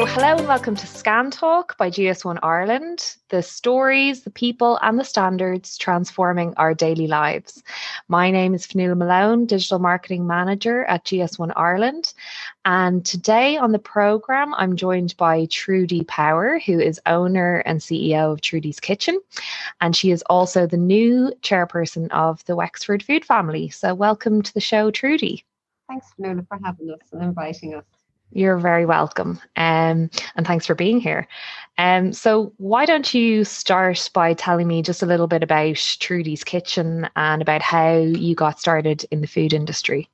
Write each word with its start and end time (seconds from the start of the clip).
Hello 0.00 0.36
and 0.36 0.46
welcome 0.46 0.76
to 0.76 0.86
Scan 0.86 1.28
Talk 1.32 1.76
by 1.76 1.90
GS1 1.90 2.38
Ireland, 2.44 3.16
the 3.30 3.42
stories, 3.42 4.22
the 4.22 4.30
people, 4.30 4.78
and 4.80 4.96
the 4.96 5.04
standards 5.04 5.76
transforming 5.76 6.54
our 6.56 6.72
daily 6.72 7.08
lives. 7.08 7.64
My 8.06 8.30
name 8.30 8.54
is 8.54 8.64
Fionnuala 8.64 8.96
Malone, 8.96 9.44
Digital 9.44 9.80
Marketing 9.80 10.24
Manager 10.24 10.84
at 10.84 11.04
GS1 11.04 11.52
Ireland. 11.56 12.14
And 12.64 13.04
today 13.04 13.56
on 13.56 13.72
the 13.72 13.80
programme, 13.80 14.54
I'm 14.54 14.76
joined 14.76 15.16
by 15.16 15.46
Trudie 15.46 16.06
Power, 16.06 16.60
who 16.60 16.78
is 16.78 17.00
owner 17.06 17.56
and 17.66 17.80
CEO 17.80 18.32
of 18.32 18.40
Trudie's 18.40 18.78
Kitchen. 18.78 19.20
And 19.80 19.96
she 19.96 20.12
is 20.12 20.22
also 20.30 20.64
the 20.64 20.76
new 20.76 21.32
chairperson 21.42 22.08
of 22.12 22.44
the 22.44 22.54
Wexford 22.54 23.02
Food 23.02 23.24
Family. 23.24 23.68
So, 23.70 23.96
welcome 23.96 24.42
to 24.42 24.54
the 24.54 24.60
show, 24.60 24.92
Trudie. 24.92 25.42
Thanks, 25.88 26.06
Fionnuala, 26.16 26.46
for 26.46 26.60
having 26.62 26.88
us 26.92 27.00
and 27.10 27.20
inviting 27.20 27.74
us. 27.74 27.97
You're 28.32 28.58
very 28.58 28.84
welcome. 28.84 29.40
Um, 29.56 30.10
and 30.36 30.46
thanks 30.46 30.66
for 30.66 30.74
being 30.74 31.00
here. 31.00 31.26
Um, 31.78 32.12
so, 32.12 32.52
why 32.58 32.84
don't 32.84 33.14
you 33.14 33.44
start 33.44 34.10
by 34.12 34.34
telling 34.34 34.66
me 34.66 34.82
just 34.82 35.02
a 35.02 35.06
little 35.06 35.28
bit 35.28 35.42
about 35.42 35.76
Trudie's 35.76 36.44
Kitchen 36.44 37.08
and 37.16 37.40
about 37.40 37.62
how 37.62 37.92
you 37.96 38.34
got 38.34 38.60
started 38.60 39.06
in 39.10 39.20
the 39.20 39.26
food 39.26 39.52
industry? 39.52 40.10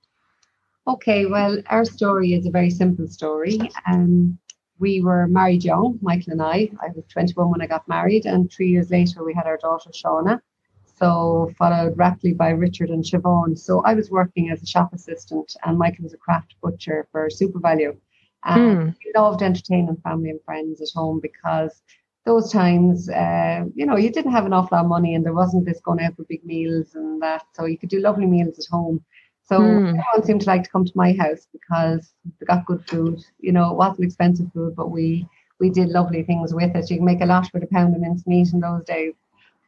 Okay, 0.87 1.27
well, 1.27 1.57
our 1.69 1.85
story 1.85 2.35
is 2.35 2.47
a 2.47 2.51
very 2.51 2.71
simple 2.71 3.09
story. 3.09 3.59
Um, 3.91 4.39
we 4.79 5.01
were 5.01 5.27
married 5.27 5.65
young, 5.65 5.99
Michael 6.03 6.33
and 6.33 6.43
I. 6.43 6.71
I 6.81 6.89
was 6.95 7.07
21 7.11 7.51
when 7.51 7.63
I 7.63 7.67
got 7.67 7.89
married, 7.89 8.27
and 8.27 8.53
three 8.53 8.69
years 8.69 8.91
later, 8.91 9.25
we 9.25 9.33
had 9.33 9.47
our 9.47 9.57
daughter 9.57 9.91
Shauna. 9.91 10.41
So, 10.85 11.51
followed 11.59 11.97
rapidly 11.97 12.35
by 12.35 12.51
Richard 12.51 12.91
and 12.91 13.03
Siobhan. 13.03 13.59
So, 13.59 13.83
I 13.85 13.95
was 13.95 14.11
working 14.11 14.51
as 14.51 14.63
a 14.63 14.67
shop 14.67 14.93
assistant, 14.93 15.57
and 15.65 15.79
Michael 15.79 16.05
was 16.05 16.13
a 16.13 16.19
craft 16.19 16.55
butcher 16.63 17.09
for 17.11 17.29
SuperValu. 17.29 17.97
And 18.45 18.61
mm. 18.61 18.97
we 19.05 19.13
loved 19.17 19.43
entertaining 19.43 19.97
family 20.05 20.31
and 20.31 20.43
friends 20.45 20.81
at 20.81 20.89
home 20.95 21.21
because 21.21 21.83
those 22.25 22.53
times, 22.53 23.09
uh, 23.09 23.65
you 23.75 23.87
know, 23.87 23.97
you 23.97 24.11
didn't 24.11 24.33
have 24.33 24.47
an 24.47 24.53
awful 24.53 24.77
lot 24.77 24.85
of 24.85 24.89
money 24.89 25.15
and 25.15 25.25
there 25.25 25.33
wasn't 25.33 25.67
this 25.67 25.81
going 25.81 26.01
out 26.01 26.17
for 26.17 26.25
big 26.25 26.45
meals 26.45 26.95
and 26.95 27.21
that. 27.23 27.45
So 27.53 27.67
you 27.67 27.79
could 27.79 27.91
do 27.91 28.01
lovely 28.01 28.27
meals 28.27 28.59
at 28.59 28.67
home. 28.71 29.05
So 29.47 29.61
mm. 29.61 29.89
everyone 29.89 30.25
seemed 30.25 30.41
to 30.43 30.47
like 30.47 30.65
to 30.65 30.71
come 30.71 30.85
to 30.87 30.93
my 30.95 31.13
house 31.13 31.47
because 31.53 32.15
they 32.41 32.47
got 32.47 32.65
good 32.65 32.87
food. 32.89 33.23
You 33.41 33.53
know, 33.53 33.71
it 33.71 33.77
wasn't 33.77 34.07
expensive 34.07 34.51
food, 34.53 34.75
but 34.75 34.91
we 34.91 35.27
we 35.61 35.71
did 35.71 35.91
lovely 35.91 36.23
things 36.23 36.53
with 36.53 36.75
it. 36.75 36.91
You 36.91 36.97
can 36.97 37.05
make 37.05 37.21
a 37.21 37.27
lot 37.27 37.49
with 37.53 37.63
a 37.63 37.67
pound 37.67 37.95
of 37.95 38.01
minced 38.01 38.27
meat 38.27 38.53
in 38.53 38.61
those 38.61 38.85
days. 38.85 39.15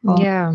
But, 0.03 0.19
yeah. 0.19 0.53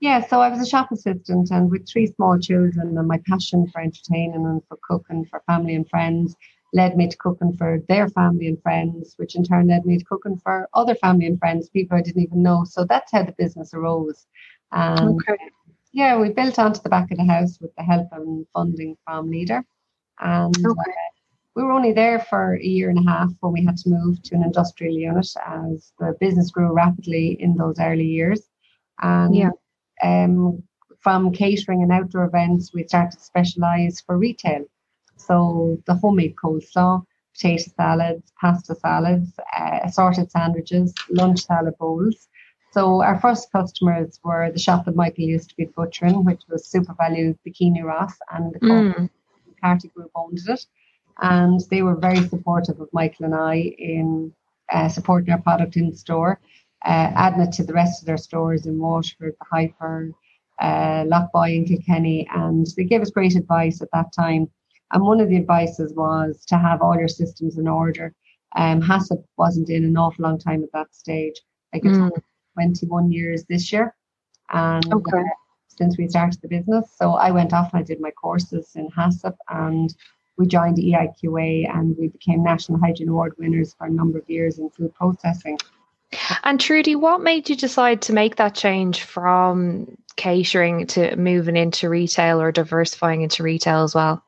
Yeah, 0.00 0.26
so 0.26 0.40
I 0.40 0.48
was 0.48 0.60
a 0.60 0.66
shop 0.66 0.92
assistant 0.92 1.50
and 1.50 1.70
with 1.70 1.88
three 1.88 2.06
small 2.06 2.38
children 2.38 2.98
and 2.98 3.08
my 3.08 3.20
passion 3.26 3.66
for 3.68 3.80
entertaining 3.80 4.44
and 4.44 4.62
for 4.68 4.78
cooking 4.82 5.24
for 5.24 5.42
family 5.46 5.74
and 5.74 5.88
friends 5.88 6.36
led 6.76 6.96
me 6.96 7.08
to 7.08 7.16
cooking 7.16 7.54
for 7.54 7.82
their 7.88 8.08
family 8.10 8.46
and 8.46 8.62
friends, 8.62 9.14
which 9.16 9.34
in 9.34 9.42
turn 9.42 9.68
led 9.68 9.86
me 9.86 9.98
to 9.98 10.04
cooking 10.04 10.38
for 10.38 10.68
other 10.74 10.94
family 10.94 11.26
and 11.26 11.38
friends, 11.38 11.70
people 11.70 11.96
I 11.96 12.02
didn't 12.02 12.22
even 12.22 12.42
know. 12.42 12.64
So 12.64 12.84
that's 12.84 13.10
how 13.12 13.24
the 13.24 13.32
business 13.32 13.72
arose. 13.72 14.26
And 14.72 15.20
okay. 15.20 15.38
yeah, 15.92 16.18
we 16.18 16.28
built 16.30 16.58
onto 16.58 16.82
the 16.82 16.90
back 16.90 17.10
of 17.10 17.16
the 17.16 17.24
house 17.24 17.58
with 17.60 17.74
the 17.76 17.82
help 17.82 18.08
and 18.12 18.46
funding 18.52 18.96
from 19.04 19.30
Leader. 19.30 19.64
And 20.20 20.56
okay. 20.56 20.90
uh, 20.90 21.08
we 21.54 21.62
were 21.62 21.72
only 21.72 21.94
there 21.94 22.20
for 22.20 22.54
a 22.54 22.62
year 22.62 22.90
and 22.90 22.98
a 22.98 23.10
half 23.10 23.30
when 23.40 23.54
we 23.54 23.64
had 23.64 23.78
to 23.78 23.88
move 23.88 24.22
to 24.24 24.34
an 24.34 24.44
industrial 24.44 24.94
unit 24.94 25.28
as 25.46 25.92
the 25.98 26.14
business 26.20 26.50
grew 26.50 26.72
rapidly 26.72 27.40
in 27.40 27.56
those 27.56 27.80
early 27.80 28.04
years. 28.04 28.42
And 29.00 29.34
yeah. 29.34 29.50
um, 30.02 30.62
from 31.00 31.32
catering 31.32 31.82
and 31.82 31.92
outdoor 31.92 32.24
events, 32.24 32.74
we 32.74 32.84
started 32.84 33.18
to 33.18 33.24
specialize 33.24 34.02
for 34.04 34.18
retail. 34.18 34.66
So 35.16 35.82
the 35.86 35.94
homemade 35.94 36.36
coleslaw, 36.36 37.04
potato 37.34 37.70
salads, 37.76 38.32
pasta 38.40 38.74
salads, 38.74 39.32
uh, 39.58 39.80
assorted 39.84 40.30
sandwiches, 40.30 40.94
lunch 41.10 41.44
salad 41.44 41.74
bowls. 41.78 42.28
So 42.72 43.02
our 43.02 43.18
first 43.20 43.50
customers 43.52 44.20
were 44.22 44.50
the 44.52 44.58
shop 44.58 44.84
that 44.84 44.96
Michael 44.96 45.24
used 45.24 45.48
to 45.50 45.56
be 45.56 45.64
butchering, 45.64 46.24
which 46.24 46.42
was 46.48 46.68
SuperValu 46.68 47.38
Bikini 47.46 47.82
Ross, 47.82 48.14
and 48.30 48.52
the 48.52 48.60
mm. 48.60 49.10
Carty 49.62 49.88
Group 49.88 50.10
owned 50.14 50.38
it. 50.46 50.66
And 51.22 51.60
they 51.70 51.82
were 51.82 51.96
very 51.96 52.20
supportive 52.28 52.78
of 52.80 52.90
Michael 52.92 53.24
and 53.24 53.34
I 53.34 53.54
in 53.78 54.32
uh, 54.70 54.88
supporting 54.88 55.32
our 55.32 55.40
product 55.40 55.76
in 55.76 55.94
store, 55.94 56.38
uh, 56.84 57.12
adding 57.14 57.40
it 57.40 57.52
to 57.52 57.64
the 57.64 57.72
rest 57.72 58.02
of 58.02 58.06
their 58.06 58.18
stores 58.18 58.66
in 58.66 58.78
Waterford, 58.78 59.34
the 59.40 59.46
Hyper, 59.50 60.12
uh, 60.60 61.04
Loughboy 61.04 61.56
and 61.56 61.66
Kilkenny. 61.66 62.28
And 62.30 62.66
they 62.76 62.84
gave 62.84 63.00
us 63.00 63.10
great 63.10 63.36
advice 63.36 63.80
at 63.80 63.88
that 63.94 64.12
time 64.12 64.50
and 64.92 65.02
one 65.02 65.20
of 65.20 65.28
the 65.28 65.36
advices 65.36 65.92
was 65.94 66.44
to 66.46 66.56
have 66.56 66.82
all 66.82 66.96
your 66.96 67.08
systems 67.08 67.58
in 67.58 67.68
order. 67.68 68.14
Um, 68.56 68.80
HACCP 68.80 69.24
wasn't 69.36 69.68
in 69.68 69.84
an 69.84 69.96
awful 69.96 70.22
long 70.22 70.38
time 70.38 70.62
at 70.62 70.72
that 70.72 70.94
stage. 70.94 71.40
Like 71.72 71.84
it's 71.84 71.98
mm. 71.98 72.10
21 72.54 73.10
years 73.10 73.44
this 73.48 73.72
year. 73.72 73.94
And 74.50 74.92
okay. 74.92 75.18
uh, 75.18 75.24
since 75.66 75.98
we 75.98 76.08
started 76.08 76.40
the 76.40 76.48
business. 76.48 76.88
So 76.96 77.14
I 77.14 77.30
went 77.30 77.52
off 77.52 77.72
and 77.72 77.80
I 77.80 77.82
did 77.82 78.00
my 78.00 78.12
courses 78.12 78.72
in 78.76 78.88
HACCP 78.90 79.34
and 79.50 79.94
we 80.38 80.46
joined 80.46 80.76
the 80.76 80.92
EIQA 80.92 81.68
and 81.74 81.96
we 81.98 82.08
became 82.08 82.42
National 82.42 82.78
Hygiene 82.78 83.08
Award 83.08 83.34
winners 83.38 83.74
for 83.74 83.86
a 83.86 83.90
number 83.90 84.18
of 84.18 84.28
years 84.28 84.58
in 84.58 84.70
food 84.70 84.94
processing. 84.94 85.58
And 86.44 86.60
Trudie, 86.60 86.96
what 86.96 87.20
made 87.20 87.48
you 87.48 87.56
decide 87.56 88.02
to 88.02 88.12
make 88.12 88.36
that 88.36 88.54
change 88.54 89.02
from 89.02 89.96
catering 90.16 90.86
to 90.88 91.16
moving 91.16 91.56
into 91.56 91.88
retail 91.88 92.40
or 92.40 92.52
diversifying 92.52 93.22
into 93.22 93.42
retail 93.42 93.82
as 93.82 93.94
well? 93.94 94.22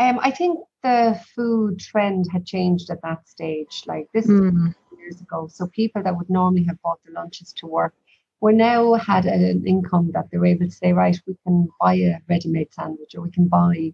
Um, 0.00 0.18
I 0.22 0.30
think 0.30 0.58
the 0.82 1.20
food 1.36 1.78
trend 1.78 2.24
had 2.32 2.46
changed 2.46 2.88
at 2.88 3.02
that 3.02 3.28
stage. 3.28 3.82
Like 3.86 4.08
this 4.14 4.26
mm. 4.26 4.74
years 4.98 5.20
ago, 5.20 5.46
so 5.52 5.66
people 5.66 6.02
that 6.02 6.16
would 6.16 6.30
normally 6.30 6.64
have 6.64 6.80
bought 6.80 7.00
the 7.04 7.12
lunches 7.12 7.52
to 7.58 7.66
work 7.66 7.94
were 8.40 8.52
now 8.52 8.94
had 8.94 9.26
an 9.26 9.62
income 9.66 10.10
that 10.14 10.28
they 10.30 10.38
were 10.38 10.46
able 10.46 10.64
to 10.64 10.72
say, 10.72 10.94
right, 10.94 11.20
we 11.26 11.36
can 11.44 11.68
buy 11.78 11.94
a 11.96 12.16
ready-made 12.30 12.72
sandwich 12.72 13.14
or 13.14 13.20
we 13.20 13.30
can 13.30 13.46
buy 13.46 13.92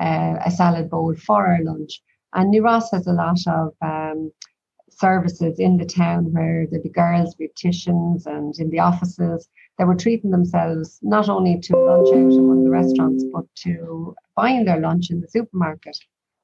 uh, 0.00 0.36
a 0.46 0.50
salad 0.52 0.88
bowl 0.88 1.12
for 1.16 1.44
our 1.48 1.60
lunch. 1.64 2.02
And 2.34 2.50
New 2.50 2.62
Ross 2.62 2.92
has 2.92 3.08
a 3.08 3.12
lot 3.12 3.40
of 3.48 3.74
um, 3.82 4.30
services 4.88 5.58
in 5.58 5.76
the 5.76 5.86
town 5.86 6.32
where 6.32 6.68
there'd 6.70 6.84
be 6.84 6.88
girls, 6.88 7.34
beauticians, 7.34 8.26
and 8.26 8.54
in 8.60 8.70
the 8.70 8.78
offices 8.78 9.48
that 9.76 9.88
were 9.88 9.96
treating 9.96 10.30
themselves 10.30 11.00
not 11.02 11.28
only 11.28 11.58
to 11.58 11.76
lunch 11.76 12.08
out 12.08 12.14
in 12.14 12.46
one 12.46 12.58
of 12.58 12.64
the 12.64 12.70
restaurants, 12.70 13.24
but 13.32 13.44
to 13.56 14.14
buying 14.38 14.64
their 14.64 14.80
lunch 14.80 15.10
in 15.10 15.20
the 15.20 15.28
supermarket. 15.28 15.98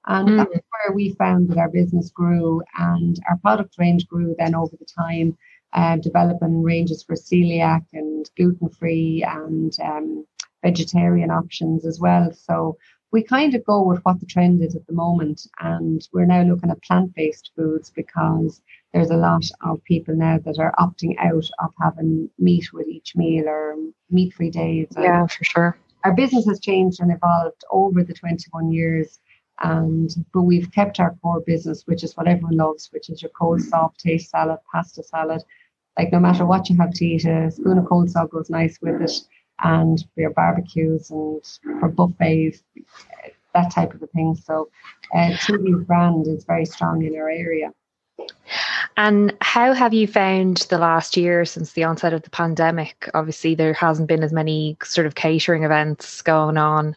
And 0.06 0.28
mm. 0.28 0.37
that's 0.37 0.50
where 0.50 0.94
we 0.94 1.15
found 1.15 1.49
that 1.49 1.59
our 1.59 1.71
business 1.71 2.10
grew 2.10 2.60
and 2.77 3.16
our 3.28 3.38
product 3.38 3.77
range 3.78 4.06
grew 4.06 4.34
then 4.38 4.55
over 4.55 4.77
the 4.77 4.91
time, 5.03 5.38
uh, 5.72 5.97
developing 5.97 6.62
ranges 6.62 7.05
for 7.05 7.15
celiac 7.15 7.84
and 7.93 8.28
gluten 8.37 8.69
free 8.69 9.25
and 9.27 9.72
um, 9.82 10.27
vegetarian 10.62 11.31
options 11.31 11.87
as 11.87 12.00
well. 12.00 12.32
So 12.32 12.77
we 13.12 13.22
kind 13.22 13.55
of 13.55 13.65
go 13.65 13.81
with 13.82 14.00
what 14.05 14.19
the 14.19 14.26
trend 14.26 14.61
is 14.61 14.75
at 14.75 14.87
the 14.88 14.93
moment. 14.93 15.47
And 15.61 16.06
we're 16.12 16.26
now 16.26 16.43
looking 16.43 16.71
at 16.71 16.82
plant 16.82 17.15
based 17.15 17.53
foods 17.55 17.93
because 17.94 18.61
there's 18.93 19.11
a 19.11 19.16
lot 19.28 19.44
of 19.62 19.84
people 19.84 20.16
now 20.16 20.38
that 20.44 20.59
are 20.59 20.75
opting 20.81 21.15
out 21.19 21.49
of 21.61 21.71
having 21.81 22.28
meat 22.38 22.72
with 22.72 22.88
each 22.88 23.15
meal 23.15 23.49
or 23.49 23.76
meat 24.11 24.34
free 24.34 24.50
days. 24.50 24.88
Yeah, 24.99 25.26
for 25.28 25.44
sure. 25.44 25.78
Our 26.04 26.12
business 26.12 26.47
has 26.47 26.60
changed 26.60 27.00
and 27.00 27.10
evolved 27.10 27.65
over 27.70 28.04
the 28.04 28.15
21 28.15 28.70
years. 28.70 29.19
And 29.60 30.10
but 30.32 30.42
we've 30.42 30.70
kept 30.72 31.00
our 31.00 31.15
core 31.22 31.41
business, 31.41 31.84
which 31.87 32.03
is 32.03 32.16
what 32.16 32.28
everyone 32.28 32.56
loves, 32.56 32.91
which 32.92 33.09
is 33.09 33.22
your 33.22 33.31
cold 33.38 33.62
soft 33.62 34.00
taste 34.00 34.31
salad, 34.31 34.59
pasta 34.70 35.03
salad. 35.03 35.43
Like 35.97 36.12
no 36.12 36.19
matter 36.19 36.44
what 36.44 36.69
you 36.69 36.76
have 36.76 36.93
to 36.94 37.06
eat, 37.06 37.25
a 37.25 37.50
spoon 37.50 37.78
of 37.78 37.84
coleslaw 37.84 38.28
goes 38.31 38.50
nice 38.50 38.78
with 38.82 39.00
it. 39.00 39.12
And 39.62 39.98
for 40.14 40.20
your 40.20 40.31
barbecues 40.31 41.10
and 41.10 41.41
for 41.78 41.88
buffets, 41.88 42.64
that 43.55 43.70
type 43.70 43.94
of 43.94 44.02
a 44.02 44.06
thing. 44.08 44.34
So 44.34 44.69
uh, 45.14 45.37
brand 45.87 46.26
is 46.26 46.44
very 46.44 46.64
strong 46.67 47.05
in 47.05 47.17
our 47.17 47.31
area. 47.31 47.73
And 48.96 49.37
how 49.41 49.73
have 49.73 49.93
you 49.93 50.06
found 50.06 50.58
the 50.70 50.79
last 50.79 51.17
year 51.17 51.44
since 51.44 51.73
the 51.73 51.85
onset 51.85 52.12
of 52.12 52.23
the 52.23 52.31
pandemic? 52.31 53.11
Obviously, 53.12 53.55
there 53.55 53.73
hasn't 53.73 54.08
been 54.08 54.23
as 54.23 54.32
many 54.32 54.76
sort 54.85 55.06
of 55.06 55.17
catering 55.17 55.64
events 55.64 56.23
going 56.23 56.56
on. 56.56 56.96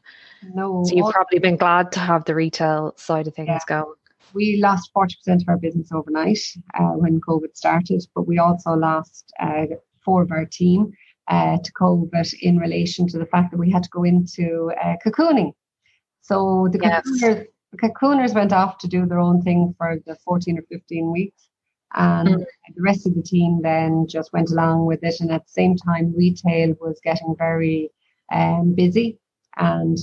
No. 0.53 0.83
So 0.85 0.95
you've 0.95 1.11
probably 1.11 1.39
been 1.39 1.57
glad 1.57 1.91
to 1.93 1.99
have 1.99 2.25
the 2.25 2.35
retail 2.35 2.93
side 2.97 3.27
of 3.27 3.33
things 3.33 3.47
yeah. 3.49 3.59
going. 3.67 3.95
We 4.33 4.59
lost 4.61 4.91
40% 4.95 5.41
of 5.41 5.49
our 5.49 5.57
business 5.57 5.91
overnight 5.91 6.39
uh, 6.75 6.91
when 6.91 7.19
COVID 7.21 7.55
started, 7.55 8.05
but 8.13 8.27
we 8.27 8.37
also 8.37 8.71
lost 8.73 9.33
uh, 9.39 9.65
four 10.03 10.21
of 10.21 10.31
our 10.31 10.45
team 10.45 10.91
uh, 11.27 11.57
to 11.57 11.71
COVID 11.73 12.33
in 12.41 12.59
relation 12.59 13.07
to 13.07 13.17
the 13.17 13.25
fact 13.25 13.51
that 13.51 13.57
we 13.57 13.71
had 13.71 13.83
to 13.83 13.89
go 13.89 14.03
into 14.03 14.71
uh, 14.83 14.95
cocooning. 15.03 15.53
So 16.21 16.67
the 16.71 16.79
yes. 16.81 17.07
cocooners, 17.07 17.45
the 17.71 17.77
cocooners 17.77 18.35
went 18.35 18.53
off 18.53 18.77
to 18.79 18.87
do 18.87 19.05
their 19.05 19.19
own 19.19 19.41
thing 19.41 19.73
for 19.77 19.97
the 20.05 20.15
14 20.23 20.59
or 20.59 20.63
15 20.69 21.11
weeks. 21.11 21.49
And 21.95 22.29
mm. 22.29 22.45
the 22.75 22.81
rest 22.81 23.07
of 23.07 23.15
the 23.15 23.21
team 23.21 23.61
then 23.61 24.07
just 24.07 24.33
went 24.33 24.51
along 24.51 24.85
with 24.85 25.03
it. 25.03 25.19
And 25.19 25.31
at 25.31 25.45
the 25.45 25.51
same 25.51 25.75
time, 25.77 26.13
retail 26.15 26.75
was 26.81 26.99
getting 27.03 27.35
very 27.37 27.89
um, 28.31 28.73
busy. 28.75 29.17
And 29.57 29.97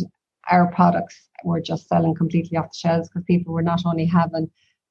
our 0.51 0.71
products 0.73 1.29
were 1.45 1.61
just 1.61 1.89
selling 1.89 2.15
completely 2.15 2.57
off 2.57 2.71
the 2.71 2.79
shelves 2.79 3.09
because 3.09 3.25
people 3.25 3.53
were 3.53 3.63
not 3.63 3.83
only 3.87 4.07
having 4.07 4.51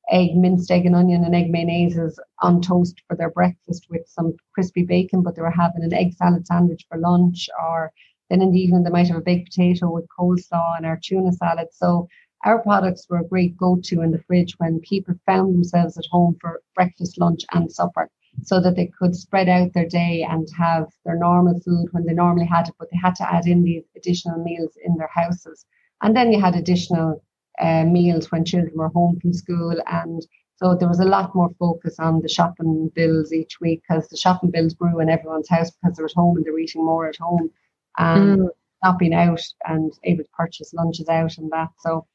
egg, 0.09 0.35
minced 0.35 0.69
egg 0.71 0.85
and 0.85 0.95
onion 0.95 1.23
and 1.23 1.35
egg 1.35 1.51
mayonnaises 1.51 2.15
on 2.41 2.61
toast 2.61 3.01
for 3.07 3.15
their 3.15 3.29
breakfast 3.29 3.87
with 3.89 4.07
some 4.07 4.33
crispy 4.53 4.83
bacon, 4.83 5.23
but 5.23 5.35
they 5.35 5.41
were 5.41 5.51
having 5.51 5.83
an 5.83 5.93
egg 5.93 6.13
salad 6.13 6.45
sandwich 6.45 6.85
for 6.89 6.97
lunch, 6.97 7.49
or 7.61 7.91
then 8.29 8.41
in 8.41 8.51
the 8.51 8.59
evening 8.59 8.83
they 8.83 8.89
might 8.89 9.07
have 9.07 9.17
a 9.17 9.21
baked 9.21 9.49
potato 9.49 9.91
with 9.91 10.05
coleslaw 10.17 10.77
and 10.77 10.85
our 10.85 10.99
tuna 11.01 11.31
salad. 11.31 11.67
So 11.71 12.07
our 12.43 12.61
products 12.61 13.07
were 13.09 13.19
a 13.19 13.27
great 13.27 13.55
go-to 13.57 14.01
in 14.01 14.11
the 14.11 14.21
fridge 14.23 14.53
when 14.57 14.79
people 14.81 15.15
found 15.25 15.53
themselves 15.53 15.97
at 15.97 16.05
home 16.11 16.35
for 16.41 16.61
breakfast, 16.75 17.17
lunch, 17.17 17.41
and 17.53 17.71
supper, 17.71 18.09
so 18.41 18.59
that 18.59 18.75
they 18.75 18.87
could 18.99 19.15
spread 19.15 19.47
out 19.47 19.73
their 19.73 19.87
day 19.87 20.25
and 20.29 20.47
have 20.57 20.87
their 21.05 21.17
normal 21.17 21.59
food 21.61 21.87
when 21.91 22.05
they 22.05 22.13
normally 22.13 22.45
had 22.45 22.67
it, 22.67 22.75
but 22.77 22.89
they 22.91 22.97
had 23.01 23.15
to 23.15 23.33
add 23.33 23.47
in 23.47 23.63
these 23.63 23.83
additional 23.95 24.43
meals 24.43 24.77
in 24.83 24.95
their 24.97 25.09
houses. 25.13 25.65
And 26.01 26.15
then 26.15 26.31
you 26.31 26.41
had 26.41 26.55
additional 26.55 27.23
uh, 27.59 27.85
meals 27.85 28.31
when 28.31 28.43
children 28.43 28.73
were 28.75 28.89
home 28.89 29.19
from 29.21 29.33
school. 29.33 29.75
And 29.87 30.25
so 30.57 30.75
there 30.75 30.89
was 30.89 30.99
a 30.99 31.05
lot 31.05 31.35
more 31.35 31.49
focus 31.59 31.97
on 31.99 32.21
the 32.21 32.29
shopping 32.29 32.91
bills 32.93 33.31
each 33.31 33.59
week 33.61 33.83
because 33.87 34.07
the 34.09 34.17
shopping 34.17 34.51
bills 34.51 34.73
grew 34.73 34.99
in 34.99 35.09
everyone's 35.09 35.49
house 35.49 35.71
because 35.71 35.95
they 35.95 36.03
were 36.03 36.09
at 36.09 36.15
home 36.15 36.37
and 36.37 36.45
they 36.45 36.51
were 36.51 36.59
eating 36.59 36.85
more 36.85 37.07
at 37.07 37.17
home 37.17 37.49
and 37.97 38.39
mm. 38.39 38.47
not 38.83 38.99
being 38.99 39.13
out 39.13 39.41
and 39.65 39.93
able 40.03 40.23
to 40.23 40.29
purchase 40.37 40.73
lunches 40.73 41.07
out 41.07 41.37
and 41.37 41.51
that. 41.51 41.69
So 41.79 42.05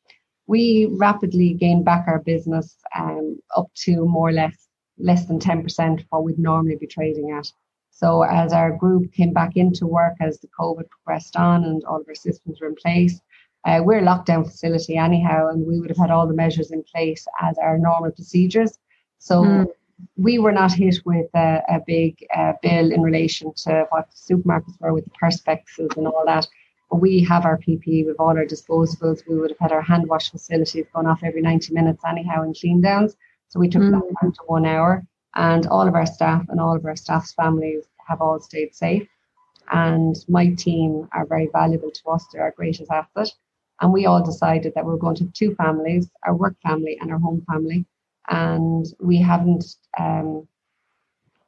we 0.49 0.89
rapidly 0.91 1.53
gained 1.53 1.85
back 1.85 2.09
our 2.09 2.19
business 2.19 2.77
um, 2.99 3.39
up 3.57 3.69
to 3.75 4.05
more 4.07 4.31
or 4.31 4.33
less 4.33 4.69
less 5.01 5.27
than 5.27 5.39
10% 5.39 6.01
of 6.01 6.07
what 6.11 6.25
we'd 6.25 6.41
normally 6.41 6.75
be 6.75 6.87
trading 6.87 7.31
at. 7.31 7.47
So 7.91 8.23
as 8.23 8.53
our 8.53 8.77
group 8.77 9.13
came 9.13 9.33
back 9.33 9.57
into 9.57 9.87
work 9.87 10.15
as 10.21 10.41
the 10.41 10.49
COVID 10.59 10.89
progressed 10.89 11.37
on 11.37 11.65
and 11.65 11.85
all 11.85 12.01
of 12.01 12.09
our 12.09 12.17
systems 12.17 12.61
were 12.61 12.67
in 12.67 12.75
place, 12.75 13.21
uh, 13.65 13.81
we're 13.85 13.99
a 13.99 14.03
lockdown 14.03 14.45
facility 14.45 14.97
anyhow, 14.97 15.51
and 15.51 15.67
we 15.67 15.79
would 15.79 15.91
have 15.91 15.99
had 15.99 16.11
all 16.11 16.27
the 16.27 16.35
measures 16.35 16.71
in 16.71 16.83
place 16.83 17.27
as 17.41 17.59
our 17.59 17.79
normal 17.79 18.11
procedures. 18.11 18.79
So 19.19 19.43
mm. 19.43 19.67
we 20.17 20.39
were 20.39 20.53
not 20.53 20.73
hit 20.73 21.01
with 21.05 21.29
a, 21.35 21.63
a 21.69 21.81
big 21.87 22.25
uh, 22.35 22.55
bill 22.63 22.93
in 22.93 23.03
relation 23.03 23.53
to 23.65 23.87
what 23.91 24.11
supermarkets 24.11 24.81
were 24.81 24.95
with 24.95 25.05
the 25.05 25.11
perspexes 25.11 25.91
and 25.97 26.07
all 26.07 26.25
that. 26.27 26.47
We 26.91 27.23
have 27.25 27.45
our 27.45 27.59
PPE 27.59 28.07
with 28.07 28.17
all 28.19 28.37
our 28.37 28.47
disposables. 28.47 29.27
We 29.29 29.39
would 29.39 29.51
have 29.51 29.59
had 29.59 29.73
our 29.73 29.83
hand 29.83 30.09
wash 30.09 30.31
facilities 30.31 30.87
going 30.95 31.07
off 31.07 31.23
every 31.23 31.43
90 31.43 31.75
minutes 31.75 32.03
anyhow 32.09 32.43
in 32.45 32.55
clean 32.55 32.81
downs. 32.81 33.17
So 33.49 33.61
we 33.61 33.69
took 33.69 33.83
mm. 33.83 33.91
that 33.93 34.15
down 34.23 34.33
to 34.33 34.41
one 34.47 34.67
hour, 34.67 35.05
and 35.35 35.67
all 35.67 35.87
of 35.87 35.95
our 35.95 36.07
staff 36.07 36.45
and 36.49 36.61
all 36.61 36.77
of 36.77 36.85
our 36.85 36.97
staff's 36.97 37.33
families 37.33 37.85
have 38.07 38.21
all 38.21 38.41
stayed 38.41 38.75
safe. 38.75 39.09
And 39.71 40.17
my 40.29 40.55
team 40.55 41.09
are 41.13 41.27
very 41.27 41.49
valuable 41.53 41.91
to 41.91 42.11
us. 42.11 42.27
They're 42.33 42.43
our 42.43 42.53
greatest 42.53 42.91
asset. 42.91 43.35
And 43.81 43.93
we 43.93 44.07
all 44.07 44.25
decided 44.25 44.73
that 44.75 44.85
we 44.85 44.93
are 44.93 44.99
going 44.99 45.17
to 45.17 45.25
have 45.25 45.33
two 45.35 45.55
families 45.55 46.11
our 46.25 46.35
work 46.35 46.57
family 46.63 46.99
and 47.01 47.13
our 47.13 47.19
home 47.19 47.45
family. 47.51 47.85
And 48.29 48.87
we 48.99 49.19
haven't 49.19 49.65
um, 49.99 50.49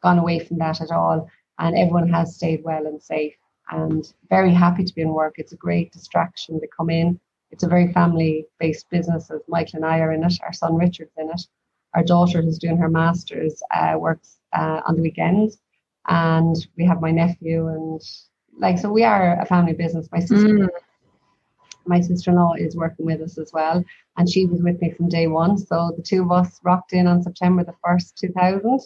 gone 0.02 0.18
away 0.18 0.38
from 0.38 0.58
that 0.58 0.80
at 0.80 0.90
all. 0.90 1.28
And 1.58 1.76
everyone 1.76 2.08
has 2.10 2.36
stayed 2.36 2.62
well 2.62 2.86
and 2.86 3.02
safe 3.02 3.34
and 3.70 4.12
very 4.28 4.52
happy 4.52 4.84
to 4.84 4.94
be 4.94 5.02
in 5.02 5.10
work. 5.10 5.34
It's 5.38 5.52
a 5.52 5.56
great 5.56 5.92
distraction 5.92 6.60
to 6.60 6.66
come 6.76 6.90
in. 6.90 7.18
It's 7.50 7.64
a 7.64 7.68
very 7.68 7.92
family 7.92 8.46
based 8.58 8.88
business, 8.90 9.30
as 9.30 9.40
Michael 9.48 9.76
and 9.76 9.86
I 9.86 10.00
are 10.00 10.12
in 10.12 10.24
it. 10.24 10.34
Our 10.42 10.52
son 10.52 10.76
Richard's 10.76 11.12
in 11.16 11.30
it. 11.30 11.42
Our 11.94 12.04
daughter, 12.04 12.40
who's 12.40 12.58
doing 12.58 12.76
her 12.76 12.88
master's, 12.88 13.62
uh, 13.74 13.96
works 13.98 14.38
uh, 14.52 14.80
on 14.86 14.96
the 14.96 15.02
weekends. 15.02 15.58
And 16.08 16.56
we 16.76 16.84
have 16.86 17.00
my 17.00 17.10
nephew, 17.10 17.68
and 17.68 18.00
like, 18.58 18.78
so 18.78 18.90
we 18.90 19.04
are 19.04 19.40
a 19.40 19.46
family 19.46 19.72
business. 19.72 20.08
My 20.12 20.20
sister 20.20 20.48
mm 20.48 20.68
my 21.86 22.00
sister-in-law 22.00 22.54
is 22.58 22.76
working 22.76 23.06
with 23.06 23.20
us 23.20 23.38
as 23.38 23.52
well, 23.52 23.82
and 24.16 24.28
she 24.28 24.46
was 24.46 24.62
with 24.62 24.80
me 24.80 24.92
from 24.92 25.08
day 25.08 25.26
one. 25.26 25.56
So 25.56 25.92
the 25.96 26.02
two 26.02 26.22
of 26.22 26.30
us 26.30 26.60
rocked 26.62 26.92
in 26.92 27.06
on 27.06 27.22
September 27.22 27.64
the 27.64 27.74
first, 27.84 28.16
two 28.18 28.28
thousand, 28.28 28.80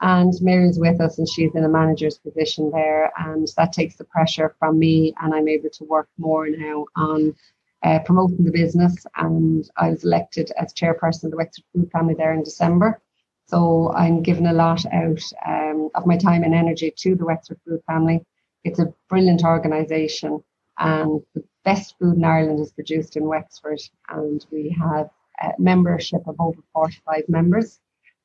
and 0.00 0.32
Mary's 0.40 0.78
with 0.78 1.00
us, 1.00 1.18
and 1.18 1.28
she's 1.28 1.54
in 1.54 1.64
a 1.64 1.68
manager's 1.68 2.18
position 2.18 2.70
there, 2.70 3.12
and 3.18 3.48
that 3.56 3.72
takes 3.72 3.96
the 3.96 4.04
pressure 4.04 4.54
from 4.58 4.78
me, 4.78 5.14
and 5.20 5.34
I'm 5.34 5.48
able 5.48 5.70
to 5.70 5.84
work 5.84 6.08
more 6.18 6.48
now 6.48 6.86
on. 6.96 7.34
Uh, 7.82 8.00
promoting 8.00 8.42
the 8.42 8.50
business, 8.50 9.06
and 9.16 9.70
I 9.76 9.90
was 9.90 10.02
elected 10.02 10.50
as 10.58 10.72
chairperson 10.72 11.24
of 11.24 11.30
the 11.30 11.36
Wexford 11.36 11.64
Food 11.72 11.90
Family 11.92 12.14
there 12.14 12.32
in 12.32 12.42
December. 12.42 13.00
So 13.46 13.92
I'm 13.92 14.22
giving 14.22 14.46
a 14.46 14.52
lot 14.52 14.84
out 14.86 15.20
um, 15.46 15.90
of 15.94 16.04
my 16.04 16.16
time 16.16 16.42
and 16.42 16.54
energy 16.54 16.92
to 16.96 17.14
the 17.14 17.26
Wexford 17.26 17.60
Food 17.64 17.80
Family. 17.86 18.24
It's 18.64 18.80
a 18.80 18.92
brilliant 19.08 19.44
organisation, 19.44 20.42
and 20.78 21.22
the 21.34 21.44
best 21.64 21.94
food 21.98 22.16
in 22.16 22.24
Ireland 22.24 22.58
is 22.58 22.72
produced 22.72 23.16
in 23.16 23.24
Wexford, 23.24 23.80
and 24.08 24.44
we 24.50 24.76
have 24.80 25.10
a 25.40 25.52
membership 25.58 26.26
of 26.26 26.36
over 26.40 26.60
45 26.72 27.28
members, 27.28 27.78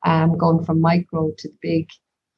um, 0.06 0.38
going 0.38 0.64
from 0.64 0.82
micro 0.82 1.32
to 1.38 1.48
the 1.48 1.58
big 1.62 1.88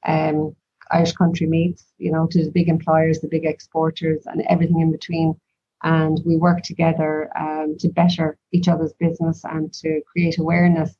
um, 0.06 0.56
Irish 0.92 1.14
country 1.14 1.48
meats, 1.48 1.86
you 1.98 2.12
know, 2.12 2.28
to 2.32 2.46
the 2.46 2.52
big 2.52 2.70
employers, 2.70 3.20
the 3.20 3.28
big 3.28 3.46
exporters, 3.46 4.26
and 4.26 4.44
everything 4.50 4.82
in 4.82 4.92
between. 4.92 5.36
And 5.84 6.22
we 6.26 6.38
work 6.38 6.62
together 6.64 7.30
um, 7.38 7.76
to 7.80 7.90
better 7.90 8.38
each 8.52 8.68
other's 8.68 8.94
business 8.94 9.44
and 9.44 9.74
to 9.74 10.02
create 10.12 10.38
awareness 10.38 10.96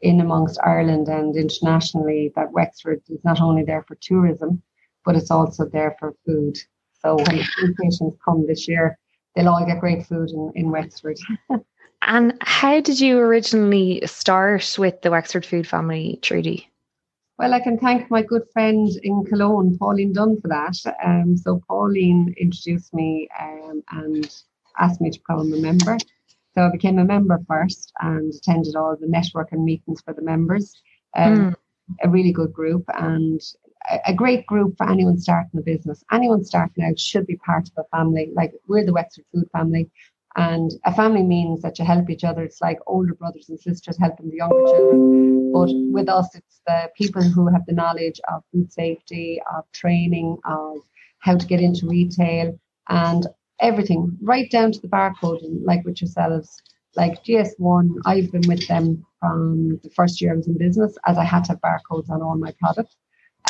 in 0.00 0.20
amongst 0.20 0.60
Ireland 0.62 1.08
and 1.08 1.36
internationally 1.36 2.32
that 2.36 2.52
Wexford 2.52 3.02
is 3.08 3.24
not 3.24 3.40
only 3.40 3.64
there 3.64 3.84
for 3.86 3.96
tourism, 4.00 4.62
but 5.04 5.16
it's 5.16 5.30
also 5.30 5.66
there 5.66 5.96
for 5.98 6.14
food. 6.26 6.58
So 7.00 7.16
when 7.16 7.36
the 7.36 7.44
food 7.56 7.76
patients 7.76 8.16
come 8.24 8.46
this 8.46 8.66
year, 8.66 8.98
they'll 9.34 9.48
all 9.48 9.64
get 9.64 9.80
great 9.80 10.06
food 10.06 10.30
in, 10.30 10.52
in 10.54 10.70
Wexford. 10.70 11.18
and 12.04 12.34
how 12.40 12.80
did 12.80 13.00
you 13.00 13.18
originally 13.18 14.02
start 14.06 14.76
with 14.78 15.00
the 15.02 15.10
Wexford 15.10 15.44
Food 15.44 15.66
Family, 15.66 16.18
Trudie? 16.22 16.66
Well, 17.38 17.52
I 17.52 17.60
can 17.60 17.78
thank 17.78 18.10
my 18.10 18.22
good 18.22 18.42
friend 18.52 18.88
in 19.02 19.24
Cologne, 19.24 19.76
Pauline 19.78 20.12
Dunn, 20.12 20.40
for 20.40 20.48
that. 20.48 20.76
Um, 21.04 21.36
so 21.36 21.60
Pauline 21.66 22.34
introduced 22.38 22.94
me 22.94 23.28
um, 23.40 23.82
and 23.90 24.30
asked 24.78 25.00
me 25.00 25.10
to 25.10 25.18
become 25.18 25.52
a 25.52 25.56
member. 25.56 25.98
So 26.54 26.62
I 26.62 26.70
became 26.70 26.98
a 26.98 27.04
member 27.04 27.40
first 27.48 27.92
and 28.00 28.32
attended 28.32 28.76
all 28.76 28.96
the 28.96 29.06
networking 29.06 29.64
meetings 29.64 30.00
for 30.02 30.14
the 30.14 30.22
members. 30.22 30.80
Um, 31.16 31.36
mm. 31.36 31.54
A 32.02 32.08
really 32.08 32.32
good 32.32 32.52
group, 32.52 32.84
and 32.94 33.40
a 34.06 34.14
great 34.14 34.46
group 34.46 34.76
for 34.78 34.88
anyone 34.88 35.18
starting 35.18 35.60
a 35.60 35.62
business. 35.62 36.02
Anyone 36.10 36.44
starting 36.44 36.84
out 36.84 36.98
should 36.98 37.26
be 37.26 37.36
part 37.36 37.68
of 37.68 37.84
a 37.84 37.96
family. 37.96 38.30
Like 38.32 38.52
we're 38.68 38.86
the 38.86 38.92
Wexford 38.92 39.26
Food 39.32 39.48
Family, 39.52 39.90
and 40.36 40.72
a 40.84 40.92
family 40.92 41.22
means 41.22 41.62
that 41.62 41.78
you 41.78 41.84
help 41.84 42.10
each 42.10 42.24
other. 42.24 42.42
It's 42.42 42.60
like 42.60 42.78
older 42.86 43.14
brothers 43.14 43.48
and 43.48 43.60
sisters 43.60 43.96
helping 43.98 44.30
the 44.30 44.36
younger 44.36 44.64
children. 44.64 45.52
But 45.52 45.70
with 45.92 46.08
us, 46.08 46.34
it's 46.34 46.60
the 46.66 46.90
people 46.96 47.22
who 47.22 47.46
have 47.48 47.64
the 47.66 47.72
knowledge 47.72 48.20
of 48.32 48.42
food 48.50 48.72
safety, 48.72 49.40
of 49.56 49.64
training, 49.72 50.38
of 50.44 50.78
how 51.20 51.36
to 51.36 51.46
get 51.46 51.60
into 51.60 51.86
retail, 51.86 52.58
and 52.88 53.26
everything, 53.60 54.18
right 54.22 54.50
down 54.50 54.72
to 54.72 54.80
the 54.80 54.88
barcode. 54.88 55.44
And 55.44 55.62
like 55.64 55.84
with 55.84 56.00
yourselves, 56.00 56.60
like 56.96 57.24
GS1, 57.24 58.00
I've 58.04 58.32
been 58.32 58.48
with 58.48 58.66
them 58.66 59.06
from 59.20 59.80
the 59.84 59.90
first 59.90 60.20
year 60.20 60.32
I 60.32 60.36
was 60.36 60.48
in 60.48 60.58
business, 60.58 60.96
as 61.06 61.16
I 61.16 61.24
had 61.24 61.44
to 61.44 61.52
have 61.52 61.60
barcodes 61.60 62.10
on 62.10 62.22
all 62.22 62.36
my 62.36 62.52
products. 62.60 62.96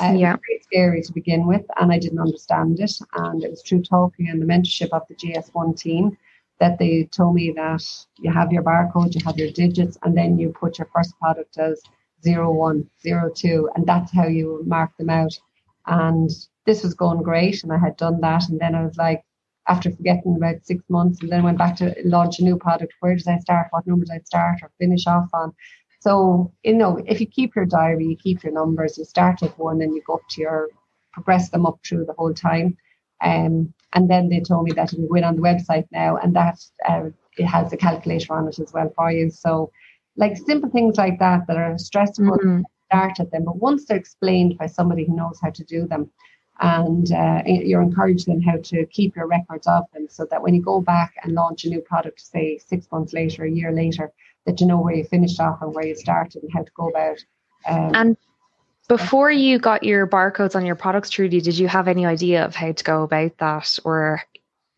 Uh, 0.03 0.13
yeah. 0.13 0.37
very 0.47 0.61
scary 0.61 1.03
to 1.03 1.13
begin 1.13 1.47
with, 1.47 1.65
and 1.81 1.93
I 1.93 1.99
didn't 1.99 2.19
understand 2.19 2.81
it. 2.81 2.93
And 3.15 3.43
it 3.43 3.51
was 3.51 3.63
through 3.63 3.83
talking 3.85 4.29
and 4.29 4.43
the 4.43 4.47
mentorship 4.47 4.89
of 4.91 5.03
the 5.09 5.15
GS1 5.15 5.79
team 5.79 6.19
that 6.61 6.79
they 6.79 7.05
told 7.05 7.35
me 7.35 7.53
that 7.57 7.85
you 8.19 8.31
have 8.33 8.53
your 8.53 8.63
barcode, 8.63 9.15
you 9.15 9.21
have 9.25 9.39
your 9.39 9.51
digits, 9.51 9.99
and 10.03 10.17
then 10.17 10.39
you 10.39 10.51
put 10.51 10.79
your 10.79 10.89
first 10.95 11.19
product 11.19 11.59
as 11.59 11.81
zero 12.23 12.53
one, 12.53 12.89
zero 13.03 13.31
two, 13.35 13.69
and 13.75 13.87
that's 13.87 14.13
how 14.13 14.27
you 14.27 14.63
mark 14.67 14.91
them 14.99 15.11
out. 15.11 15.39
And 15.87 16.31
this 16.67 16.83
was 16.83 16.95
going 16.95 17.23
great, 17.23 17.63
and 17.63 17.73
I 17.73 17.79
had 17.79 17.97
done 17.97 18.21
that, 18.21 18.49
and 18.49 18.61
then 18.61 18.75
I 18.75 18.85
was 18.85 18.97
like, 18.97 19.23
after 19.69 19.91
forgetting 19.91 20.37
about 20.37 20.65
six 20.65 20.83
months, 20.89 21.21
and 21.23 21.31
then 21.31 21.43
went 21.43 21.59
back 21.59 21.77
to 21.77 21.95
launch 22.05 22.39
a 22.39 22.45
new 22.45 22.57
product. 22.57 22.95
Where 23.01 23.17
did 23.17 23.29
I 23.29 23.39
start? 23.39 23.69
What 23.71 23.87
number 23.87 24.05
did 24.05 24.15
I 24.15 24.21
start 24.25 24.61
or 24.63 24.71
finish 24.79 25.07
off 25.07 25.29
on? 25.33 25.55
So, 26.01 26.53
you 26.63 26.75
know, 26.75 27.03
if 27.07 27.19
you 27.19 27.27
keep 27.27 27.57
your 27.57 27.65
diary, 27.65 28.07
you 28.07 28.17
keep 28.17 28.43
your 28.43 28.53
numbers, 28.53 28.99
you 28.99 29.05
start 29.05 29.43
at 29.43 29.59
one 29.59 29.81
and 29.81 29.95
you 29.95 30.03
go 30.07 30.15
up 30.15 30.29
to 30.31 30.41
your, 30.43 30.69
progress 31.15 31.49
them 31.49 31.65
up 31.65 31.79
through 31.87 32.05
the 32.05 32.13
whole 32.13 32.35
time. 32.35 32.77
Um, 33.23 33.73
and 33.95 34.11
then 34.11 34.29
they 34.29 34.41
told 34.41 34.65
me 34.65 34.73
that 34.73 34.93
you 34.93 34.99
can 34.99 35.09
go 35.09 35.15
in 35.15 35.25
on 35.25 35.37
the 35.37 35.43
website 35.43 35.87
now 35.93 36.17
and 36.17 36.35
that 36.35 36.59
uh, 36.89 37.05
it 37.37 37.47
has 37.47 37.73
a 37.73 37.77
calculator 37.77 38.35
on 38.35 38.49
it 38.49 38.59
as 38.59 38.73
well 38.73 38.93
for 38.95 39.11
you. 39.11 39.31
So, 39.31 39.71
like 40.17 40.37
simple 40.37 40.71
things 40.71 40.97
like 40.97 41.19
that 41.19 41.47
that 41.47 41.57
are 41.57 41.79
stressful, 41.79 42.25
mm-hmm. 42.27 42.63
start 42.87 43.19
at 43.21 43.31
them. 43.31 43.45
But 43.45 43.57
once 43.57 43.87
they're 43.87 43.97
explained 43.97 44.59
by 44.59 44.67
somebody 44.67 45.05
who 45.05 45.17
knows 45.17 45.39
how 45.43 45.51
to 45.51 45.65
do 45.65 45.87
them, 45.87 46.11
and 46.61 47.11
uh, 47.13 47.43
you're 47.47 47.83
encouraging 47.83 48.35
them 48.35 48.43
how 48.43 48.59
to 48.63 48.87
keep 48.87 49.17
your 49.17 49.27
records 49.27 49.67
of 49.67 49.85
them 49.93 50.07
so 50.09 50.25
that 50.31 50.41
when 50.41 50.55
you 50.55 50.63
go 50.63 50.81
back 50.81 51.15
and 51.23 51.35
launch 51.35 51.65
a 51.65 51.69
new 51.69 51.81
product, 51.81 52.21
say 52.21 52.59
six 52.59 52.87
months 52.93 53.13
later, 53.13 53.45
a 53.45 53.51
year 53.51 53.73
later, 53.73 54.13
that 54.47 54.61
you 54.61 54.67
know 54.67 54.81
where 54.81 54.95
you 54.95 55.05
finished 55.05 55.41
off 55.41 55.63
and 55.63 55.75
where 55.75 55.87
you 55.87 55.97
started 55.97 56.43
and 56.43 56.53
how 56.53 56.63
to 56.63 56.71
go 56.77 56.89
about. 56.89 57.19
Um, 57.67 57.91
and 57.95 58.17
before 58.89 59.31
you 59.31 59.59
got 59.59 59.83
your 59.83 60.07
barcodes 60.07 60.55
on 60.55 60.67
your 60.67 60.77
products, 60.77 61.11
Trudie, 61.11 61.43
did 61.43 61.59
you 61.59 61.69
have 61.69 61.89
any 61.89 62.07
idea 62.07 62.45
of 62.45 62.55
how 62.55 62.73
to 62.73 62.85
go 62.85 63.03
about 63.03 63.37
that, 63.39 63.79
or 63.85 64.23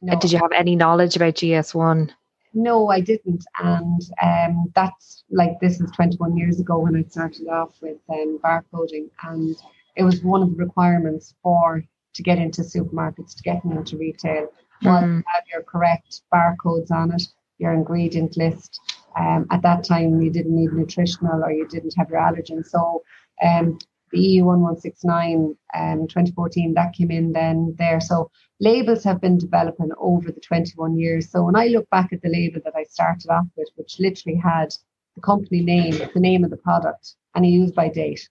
no. 0.00 0.18
did 0.18 0.32
you 0.32 0.38
have 0.38 0.52
any 0.52 0.76
knowledge 0.76 1.16
about 1.16 1.34
GS1? 1.34 2.10
no, 2.56 2.88
I 2.88 3.00
didn't. 3.00 3.44
And 3.58 4.02
um, 4.22 4.72
that's 4.74 5.24
like 5.30 5.60
this 5.60 5.80
is 5.80 5.90
21 5.90 6.36
years 6.36 6.58
ago 6.58 6.78
when 6.78 6.96
I 6.96 7.02
started 7.02 7.48
off 7.48 7.76
with 7.82 7.98
um, 8.08 8.40
barcoding, 8.42 9.10
and 9.24 9.54
it 9.94 10.02
was 10.02 10.22
one 10.22 10.42
of 10.42 10.50
the 10.50 10.56
requirements 10.56 11.34
for 11.42 11.84
to 12.14 12.22
get 12.22 12.38
into 12.38 12.62
supermarkets, 12.62 13.36
to 13.36 13.42
get 13.42 13.62
into 13.64 13.98
retail, 13.98 14.48
was 14.82 15.04
mm. 15.04 15.22
have 15.34 15.44
your 15.52 15.62
correct 15.62 16.22
barcodes 16.32 16.90
on 16.90 17.12
it, 17.12 17.22
your 17.58 17.74
ingredient 17.74 18.38
list. 18.38 18.80
Um, 19.18 19.46
at 19.50 19.62
that 19.62 19.84
time, 19.84 20.20
you 20.20 20.30
didn't 20.30 20.56
need 20.56 20.72
nutritional 20.72 21.44
or 21.44 21.52
you 21.52 21.68
didn't 21.68 21.94
have 21.98 22.08
your 22.08 22.20
allergens. 22.20 22.66
So 22.66 23.02
um, 23.42 23.78
the 24.12 24.20
EU 24.20 24.44
1169 24.44 25.56
um, 25.74 26.06
2014, 26.08 26.74
that 26.74 26.94
came 26.94 27.10
in 27.10 27.32
then 27.32 27.74
there. 27.78 28.00
So 28.00 28.30
labels 28.60 29.04
have 29.04 29.20
been 29.20 29.38
developing 29.38 29.90
over 29.98 30.30
the 30.30 30.40
21 30.40 30.98
years. 30.98 31.30
So 31.30 31.44
when 31.44 31.56
I 31.56 31.66
look 31.66 31.88
back 31.90 32.12
at 32.12 32.22
the 32.22 32.28
label 32.28 32.60
that 32.64 32.76
I 32.76 32.84
started 32.84 33.30
off 33.30 33.46
with, 33.56 33.68
which 33.76 33.98
literally 33.98 34.38
had 34.38 34.74
the 35.14 35.20
company 35.20 35.62
name, 35.62 35.98
the 36.14 36.20
name 36.20 36.44
of 36.44 36.50
the 36.50 36.56
product, 36.56 37.14
and 37.34 37.44
a 37.44 37.48
use 37.48 37.72
by 37.72 37.88
date, 37.88 38.28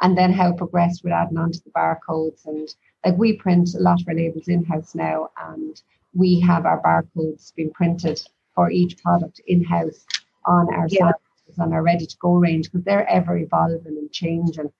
and 0.00 0.16
then 0.16 0.32
how 0.32 0.50
it 0.50 0.56
progressed 0.56 1.02
with 1.04 1.12
adding 1.12 1.38
onto 1.38 1.60
the 1.60 1.70
barcodes. 1.70 2.46
And 2.46 2.68
like 3.04 3.18
we 3.18 3.34
print 3.34 3.74
a 3.74 3.80
lot 3.80 4.00
of 4.00 4.08
our 4.08 4.14
labels 4.14 4.48
in 4.48 4.64
house 4.64 4.94
now, 4.94 5.28
and 5.50 5.80
we 6.14 6.40
have 6.40 6.66
our 6.66 6.82
barcodes 6.82 7.54
being 7.54 7.72
printed 7.72 8.20
for 8.54 8.70
each 8.70 9.00
product 9.02 9.40
in 9.46 9.62
house 9.62 10.04
on 10.46 10.72
our 10.74 10.86
yeah. 10.88 11.12
sites 11.46 11.58
on 11.58 11.72
our 11.72 11.82
ready 11.82 12.06
to 12.06 12.16
go 12.20 12.34
range 12.34 12.66
because 12.66 12.84
they're 12.84 13.08
ever 13.08 13.36
evolving 13.36 13.82
and 13.86 14.12
changing. 14.12 14.70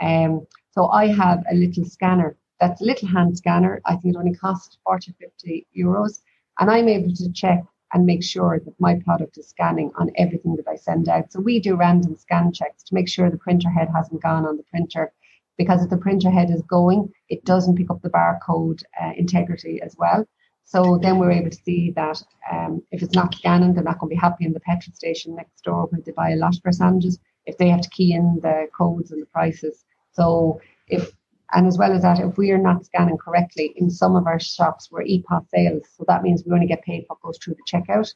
Um, 0.00 0.46
so 0.70 0.88
I 0.88 1.08
have 1.08 1.42
a 1.50 1.54
little 1.54 1.84
scanner 1.84 2.36
that's 2.60 2.80
a 2.80 2.84
little 2.84 3.08
hand 3.08 3.36
scanner. 3.36 3.80
I 3.84 3.96
think 3.96 4.14
it 4.14 4.18
only 4.18 4.34
costs 4.34 4.78
40, 4.84 5.14
50 5.20 5.66
euros. 5.76 6.20
And 6.58 6.70
I'm 6.70 6.88
able 6.88 7.14
to 7.14 7.32
check 7.32 7.62
and 7.92 8.04
make 8.04 8.22
sure 8.22 8.60
that 8.64 8.80
my 8.80 8.96
product 8.96 9.38
is 9.38 9.48
scanning 9.48 9.90
on 9.96 10.10
everything 10.16 10.56
that 10.56 10.68
I 10.68 10.76
send 10.76 11.08
out. 11.08 11.32
So 11.32 11.40
we 11.40 11.60
do 11.60 11.76
random 11.76 12.16
scan 12.16 12.52
checks 12.52 12.82
to 12.84 12.94
make 12.94 13.08
sure 13.08 13.30
the 13.30 13.38
printer 13.38 13.70
head 13.70 13.88
hasn't 13.94 14.22
gone 14.22 14.44
on 14.44 14.56
the 14.56 14.64
printer. 14.64 15.12
Because 15.56 15.82
if 15.82 15.90
the 15.90 15.96
printer 15.96 16.30
head 16.30 16.50
is 16.50 16.62
going, 16.62 17.10
it 17.28 17.44
doesn't 17.44 17.76
pick 17.76 17.90
up 17.90 18.02
the 18.02 18.10
barcode 18.10 18.82
uh, 19.00 19.12
integrity 19.16 19.80
as 19.82 19.96
well. 19.98 20.26
So 20.64 20.98
then 21.00 21.18
we're 21.18 21.30
able 21.30 21.50
to 21.50 21.62
see 21.64 21.92
that 21.92 22.22
um, 22.52 22.82
if 22.90 23.02
it's 23.02 23.14
not 23.14 23.34
scanning, 23.34 23.72
they're 23.72 23.82
not 23.82 23.98
going 23.98 24.10
to 24.10 24.16
be 24.16 24.20
happy 24.20 24.44
in 24.44 24.52
the 24.52 24.60
petrol 24.60 24.94
station 24.94 25.34
next 25.34 25.62
door 25.62 25.86
where 25.86 26.02
they 26.04 26.12
buy 26.12 26.30
a 26.30 26.36
lot 26.36 26.54
of 26.54 26.74
sandwiches 26.74 27.18
if 27.46 27.56
they 27.56 27.70
have 27.70 27.80
to 27.80 27.88
key 27.88 28.12
in 28.12 28.38
the 28.42 28.68
codes 28.76 29.10
and 29.10 29.22
the 29.22 29.26
prices. 29.26 29.84
So 30.18 30.60
if 30.88 31.12
and 31.54 31.66
as 31.66 31.78
well 31.78 31.92
as 31.92 32.02
that, 32.02 32.20
if 32.20 32.36
we 32.36 32.50
are 32.50 32.58
not 32.58 32.84
scanning 32.84 33.16
correctly 33.16 33.72
in 33.76 33.90
some 33.90 34.16
of 34.16 34.26
our 34.26 34.38
shops, 34.38 34.90
we're 34.90 35.04
EPOS 35.04 35.48
sales. 35.48 35.84
So 35.96 36.04
that 36.06 36.22
means 36.22 36.42
we 36.44 36.52
only 36.52 36.66
get 36.66 36.82
paid 36.82 37.04
what 37.06 37.22
goes 37.22 37.38
through 37.38 37.54
the 37.54 37.78
checkout. 37.78 38.12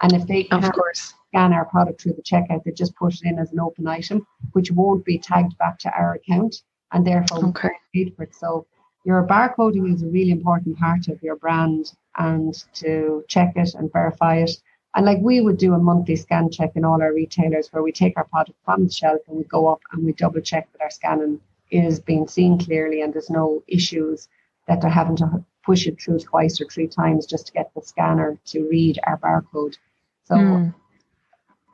And 0.00 0.12
if 0.12 0.28
they 0.28 0.44
can't 0.44 0.72
scan 0.94 1.52
our 1.52 1.64
product 1.64 2.00
through 2.00 2.12
the 2.12 2.22
checkout, 2.22 2.62
they 2.62 2.70
just 2.70 2.94
put 2.94 3.14
it 3.14 3.22
in 3.24 3.40
as 3.40 3.50
an 3.52 3.58
open 3.58 3.88
item, 3.88 4.24
which 4.52 4.70
won't 4.70 5.04
be 5.04 5.18
tagged 5.18 5.58
back 5.58 5.80
to 5.80 5.90
our 5.90 6.14
account 6.14 6.62
and 6.92 7.04
therefore 7.04 7.46
okay. 7.46 7.70
paid 7.92 8.14
for 8.14 8.22
it. 8.22 8.34
So 8.36 8.66
your 9.04 9.26
barcoding 9.26 9.92
is 9.92 10.02
a 10.02 10.06
really 10.06 10.30
important 10.30 10.78
part 10.78 11.08
of 11.08 11.20
your 11.20 11.36
brand 11.36 11.92
and 12.16 12.54
to 12.74 13.24
check 13.28 13.54
it 13.56 13.74
and 13.74 13.92
verify 13.92 14.36
it. 14.36 14.52
And 14.98 15.06
like 15.06 15.18
we 15.20 15.40
would 15.40 15.58
do 15.58 15.74
a 15.74 15.78
monthly 15.78 16.16
scan 16.16 16.50
check 16.50 16.72
in 16.74 16.84
all 16.84 17.00
our 17.00 17.14
retailers 17.14 17.72
where 17.72 17.84
we 17.84 17.92
take 17.92 18.16
our 18.16 18.24
product 18.24 18.58
from 18.64 18.82
the 18.82 18.90
shelf 18.90 19.20
and 19.28 19.36
we 19.36 19.44
go 19.44 19.68
up 19.68 19.80
and 19.92 20.04
we 20.04 20.12
double 20.12 20.40
check 20.40 20.68
that 20.72 20.82
our 20.82 20.90
scanning 20.90 21.40
is 21.70 22.00
being 22.00 22.26
seen 22.26 22.58
clearly 22.58 23.00
and 23.02 23.14
there's 23.14 23.30
no 23.30 23.62
issues 23.68 24.28
that 24.66 24.80
they're 24.80 24.90
having 24.90 25.14
to 25.14 25.44
push 25.64 25.86
it 25.86 26.02
through 26.02 26.18
twice 26.18 26.60
or 26.60 26.64
three 26.64 26.88
times 26.88 27.26
just 27.26 27.46
to 27.46 27.52
get 27.52 27.70
the 27.76 27.80
scanner 27.80 28.36
to 28.46 28.68
read 28.68 28.98
our 29.06 29.16
barcode. 29.18 29.76
So, 30.24 30.34
mm. 30.34 30.74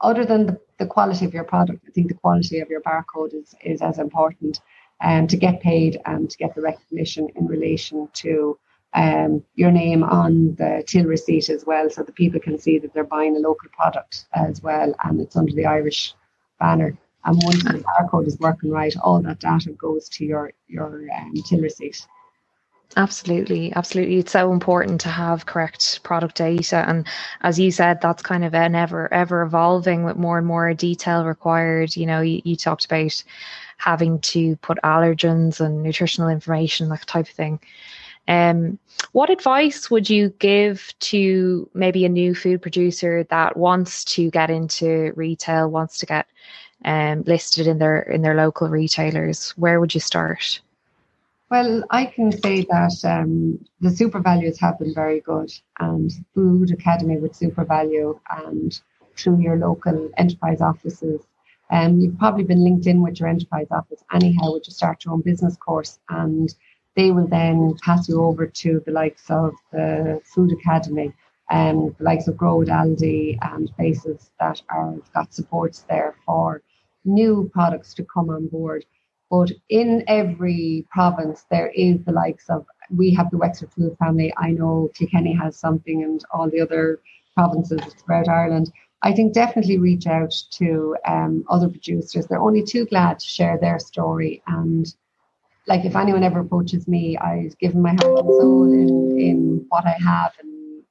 other 0.03 0.27
than 0.27 0.45
the, 0.45 0.61
the 0.79 0.87
quality 0.87 1.25
of 1.25 1.33
your 1.33 1.45
product, 1.45 1.83
I 1.89 1.93
think 1.93 2.09
the 2.09 2.21
quality 2.23 2.61
of 2.61 2.69
your 2.69 2.83
barcode 2.83 3.33
is, 3.33 3.55
is 3.63 3.81
as 3.81 3.99
important 3.99 4.61
um, 5.03 5.29
to 5.29 5.39
get 5.39 5.63
paid 5.63 5.99
and 6.05 6.29
to 6.29 6.37
get 6.37 6.55
the 6.55 6.61
recognition 6.61 7.31
in 7.37 7.47
relation 7.47 8.07
to 8.13 8.59
um, 8.95 9.45
your 9.57 9.73
name 9.73 10.03
on 10.05 10.55
the 10.55 10.85
till 10.87 11.05
receipt 11.05 11.49
as 11.51 11.67
well, 11.67 11.91
so 11.91 12.03
that 12.03 12.15
people 12.15 12.41
can 12.41 12.59
see 12.59 12.79
that 12.79 12.95
they're 12.95 13.05
buying 13.05 13.37
a 13.37 13.41
local 13.41 13.69
product 13.71 14.27
as 14.35 14.63
well 14.63 14.95
and 15.05 15.21
it's 15.21 15.37
under 15.37 15.53
the 15.53 15.67
Irish 15.67 16.15
banner. 16.61 16.97
And 17.25 17.41
once 17.43 17.65
the 17.65 17.83
barcode 17.83 18.27
is 18.27 18.39
working 18.39 18.71
right, 18.71 18.95
all 19.03 19.21
that 19.23 19.41
data 19.41 19.73
goes 19.73 20.09
to 20.11 20.25
your 20.25 20.53
your 20.69 21.07
um, 21.17 21.35
till 21.47 21.61
receipt. 21.61 22.07
Absolutely, 22.97 23.73
absolutely. 23.75 24.19
It's 24.19 24.31
so 24.31 24.53
important 24.53 25.01
to 25.01 25.09
have 25.09 25.47
correct 25.47 26.03
product 26.05 26.37
data, 26.37 26.85
and 26.87 27.07
as 27.41 27.59
you 27.59 27.73
said, 27.73 28.01
that's 28.01 28.23
kind 28.23 28.45
of 28.45 28.55
an 28.55 28.75
ever 28.75 29.13
ever 29.13 29.43
evolving 29.43 30.05
with 30.05 30.17
more 30.17 30.39
and 30.39 30.47
more 30.47 30.73
detail 30.75 31.25
required. 31.25 31.97
You 31.97 32.07
know, 32.07 32.21
you, 32.21 32.43
you 32.45 32.57
talked 32.57 32.85
about 32.85 33.25
having 33.79 34.21
to 34.21 34.55
put 34.57 34.79
allergens 34.85 35.61
and 35.61 35.83
nutritional 35.83 36.29
information, 36.29 36.89
that 36.91 37.07
type 37.07 37.27
of 37.27 37.35
thing. 37.35 37.59
Um, 38.27 38.79
what 39.13 39.31
advice 39.31 39.91
would 39.91 40.09
you 40.09 40.31
give 40.39 40.95
to 41.01 41.69
maybe 41.75 42.05
a 42.05 42.09
new 42.09 42.35
food 42.35 42.63
producer 42.63 43.25
that 43.25 43.57
wants 43.57 44.05
to 44.05 44.31
get 44.31 44.51
into 44.51 45.13
retail, 45.15 45.71
wants 45.71 45.99
to 45.99 46.07
get 46.07 46.27
um, 46.85 47.23
listed 47.23 47.67
in 47.67 47.79
their 47.79 48.01
in 48.01 48.23
their 48.23 48.35
local 48.35 48.69
retailers, 48.69 49.51
where 49.51 49.81
would 49.81 49.95
you 49.95 50.01
start? 50.01 50.61
Well, 51.51 51.85
I 51.91 52.07
can 52.07 52.33
say 52.33 52.63
that 52.71 53.05
um, 53.05 53.65
the 53.81 53.91
SuperValus 53.91 54.59
have 54.61 54.79
been 54.79 54.95
very 54.95 55.21
good, 55.21 55.53
and 55.79 56.11
Food 56.35 56.71
Academy 56.73 57.19
with 57.19 57.39
SuperValu 57.39 58.19
and 58.31 58.81
through 59.17 59.41
your 59.41 59.57
local 59.57 60.11
enterprise 60.17 60.61
offices. 60.61 61.21
Um, 61.71 62.01
you've 62.01 62.19
probably 62.19 62.45
been 62.45 62.65
linked 62.65 62.87
in 62.87 63.03
with 63.03 63.21
your 63.21 63.29
enterprise 63.29 63.69
office 63.71 64.03
anyhow, 64.13 64.53
with 64.53 64.67
your 64.67 64.75
start 64.75 65.05
your 65.05 65.15
own 65.15 65.23
business 65.23 65.57
course, 65.57 65.99
and 66.09 66.55
they 66.97 67.11
will 67.11 67.27
then 67.27 67.75
pass 67.85 68.09
you 68.09 68.23
over 68.23 68.47
to 68.47 68.83
the 68.87 68.93
likes 68.93 69.31
of 69.31 69.55
the 69.73 70.21
Food 70.25 70.53
Academy 70.53 71.13
and 71.51 71.79
um, 71.79 71.97
the 71.99 72.05
likes 72.05 72.27
of 72.29 72.37
Grow 72.37 72.61
Aldi 72.61 73.39
and 73.43 73.71
places 73.77 74.31
that 74.41 74.63
are 74.71 74.95
got 75.15 75.35
supports 75.35 75.85
there 75.89 76.15
for 76.25 76.63
new 77.05 77.51
products 77.53 77.95
to 77.95 78.05
come 78.05 78.31
on 78.31 78.47
board. 78.49 78.85
But 79.31 79.53
in 79.69 80.05
every 80.07 80.87
province, 80.91 81.45
there 81.51 81.69
is 81.75 82.03
the 82.05 82.13
likes 82.13 82.49
of, 82.49 82.67
we 82.91 83.13
have 83.15 83.31
the 83.31 83.39
Wexford 83.39 83.73
Food 83.73 83.97
family. 83.99 84.33
I 84.39 84.51
know 84.51 84.91
Kilkenny 84.95 85.35
has 85.35 85.57
something 85.57 86.03
and 86.03 86.25
all 86.33 86.49
the 86.49 86.61
other 86.61 87.01
provinces 87.35 87.81
throughout 87.95 88.29
Ireland. 88.29 88.73
I 89.03 89.13
think 89.13 89.35
definitely 89.35 89.79
reach 89.79 90.07
out 90.07 90.33
to 90.53 90.97
um, 91.07 91.45
other 91.51 91.69
producers. 91.69 92.27
They're 92.27 92.41
only 92.41 92.63
too 92.63 92.87
glad 92.87 93.19
to 93.19 93.27
share 93.27 93.59
their 93.59 93.79
story. 93.79 94.43
And 94.47 94.87
like 95.67 95.85
if 95.85 95.97
anyone 95.97 96.23
ever 96.23 96.41
approaches 96.41 96.87
me, 96.87 97.17
I 97.17 97.51
give 97.61 97.73
them 97.73 97.83
my 97.83 97.97
heart 98.01 98.19
and 98.19 98.35
soul 98.35 98.65
in, 98.73 99.19
in 99.19 99.67
what 99.69 99.87
I 99.87 99.97
have 100.03 100.33
and 100.41 100.83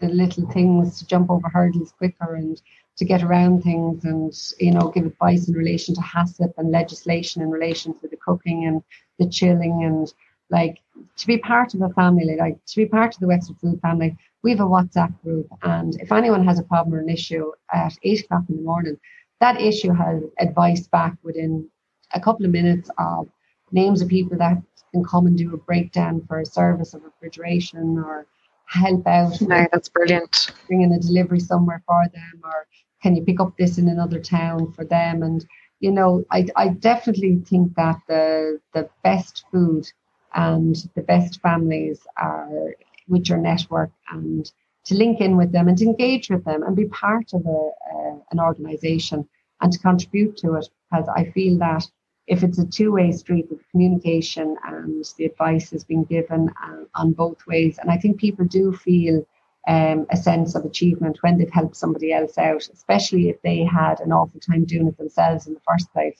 the 0.00 0.08
little 0.08 0.50
things 0.50 0.98
to 0.98 1.06
jump 1.06 1.30
over 1.30 1.48
hurdles 1.48 1.92
quicker 1.92 2.34
and 2.34 2.60
to 2.96 3.04
get 3.04 3.22
around 3.22 3.62
things 3.62 4.04
and 4.04 4.32
you 4.58 4.72
know 4.72 4.88
give 4.88 5.06
advice 5.06 5.48
in 5.48 5.54
relation 5.54 5.94
to 5.94 6.00
HACCP 6.00 6.52
and 6.58 6.70
legislation 6.70 7.42
in 7.42 7.50
relation 7.50 7.94
to 8.00 8.08
the 8.08 8.16
cooking 8.16 8.66
and 8.66 8.82
the 9.18 9.28
chilling 9.28 9.84
and 9.84 10.12
like 10.50 10.80
to 11.16 11.26
be 11.26 11.38
part 11.38 11.74
of 11.74 11.82
a 11.82 11.88
family 11.90 12.36
like 12.36 12.62
to 12.66 12.76
be 12.76 12.86
part 12.86 13.14
of 13.14 13.20
the 13.20 13.26
Wexford 13.26 13.56
Food 13.60 13.80
family 13.80 14.16
we 14.42 14.50
have 14.50 14.60
a 14.60 14.64
WhatsApp 14.64 15.14
group 15.22 15.46
and 15.62 16.00
if 16.00 16.10
anyone 16.10 16.44
has 16.44 16.58
a 16.58 16.64
problem 16.64 16.94
or 16.94 17.00
an 17.00 17.08
issue 17.08 17.52
at 17.72 17.96
eight 18.02 18.24
o'clock 18.24 18.42
in 18.48 18.56
the 18.56 18.62
morning 18.62 18.98
that 19.40 19.60
issue 19.60 19.92
has 19.92 20.22
advice 20.40 20.86
back 20.88 21.16
within 21.22 21.68
a 22.14 22.20
couple 22.20 22.44
of 22.44 22.52
minutes 22.52 22.90
of 22.98 23.28
names 23.72 24.02
of 24.02 24.08
people 24.08 24.38
that 24.38 24.58
can 24.92 25.04
come 25.04 25.26
and 25.26 25.36
do 25.36 25.54
a 25.54 25.58
breakdown 25.58 26.22
for 26.26 26.40
a 26.40 26.46
service 26.46 26.94
of 26.94 27.02
refrigeration 27.04 27.98
or 27.98 28.26
help 28.66 29.06
out. 29.06 29.40
No, 29.40 29.66
that's 29.72 29.88
brilliant. 29.88 30.52
Bringing 30.66 30.92
a 30.92 30.98
delivery 30.98 31.40
somewhere 31.40 31.82
for 31.86 32.06
them 32.12 32.40
or 32.44 32.66
can 33.02 33.16
you 33.16 33.22
pick 33.24 33.40
up 33.40 33.56
this 33.56 33.78
in 33.78 33.88
another 33.88 34.20
town 34.20 34.72
for 34.72 34.84
them? 34.84 35.22
And 35.22 35.44
you 35.80 35.90
know, 35.92 36.24
I 36.30 36.46
I 36.56 36.68
definitely 36.68 37.36
think 37.46 37.74
that 37.76 38.00
the 38.08 38.60
the 38.74 38.88
best 39.04 39.44
food 39.52 39.86
and 40.34 40.76
the 40.94 41.02
best 41.02 41.40
families 41.40 42.06
are 42.16 42.74
with 43.08 43.28
your 43.28 43.38
network 43.38 43.90
and 44.10 44.50
to 44.84 44.94
link 44.94 45.20
in 45.20 45.36
with 45.36 45.52
them 45.52 45.68
and 45.68 45.78
to 45.78 45.84
engage 45.84 46.30
with 46.30 46.44
them 46.44 46.62
and 46.62 46.76
be 46.76 46.86
part 46.86 47.32
of 47.34 47.46
a, 47.46 47.70
a 47.94 48.18
an 48.32 48.40
organization 48.40 49.28
and 49.60 49.72
to 49.72 49.78
contribute 49.78 50.36
to 50.38 50.54
it 50.54 50.68
because 50.90 51.08
I 51.14 51.30
feel 51.32 51.58
that 51.58 51.86
if 52.28 52.42
it's 52.42 52.58
a 52.58 52.66
two-way 52.66 53.10
street 53.10 53.46
with 53.50 53.68
communication 53.70 54.56
and 54.64 55.04
the 55.16 55.24
advice 55.24 55.72
is 55.72 55.84
being 55.84 56.04
given 56.04 56.50
uh, 56.62 56.84
on 56.94 57.12
both 57.12 57.46
ways 57.46 57.78
and 57.78 57.90
i 57.90 57.96
think 57.96 58.18
people 58.18 58.44
do 58.44 58.72
feel 58.72 59.24
um, 59.68 60.06
a 60.10 60.16
sense 60.16 60.54
of 60.54 60.64
achievement 60.64 61.18
when 61.20 61.36
they've 61.36 61.50
helped 61.50 61.76
somebody 61.76 62.10
else 62.10 62.38
out, 62.38 62.66
especially 62.72 63.28
if 63.28 63.40
they 63.42 63.64
had 63.64 64.00
an 64.00 64.12
awful 64.12 64.40
time 64.40 64.64
doing 64.64 64.88
it 64.88 64.96
themselves 64.96 65.46
in 65.46 65.52
the 65.52 65.60
first 65.60 65.92
place. 65.92 66.18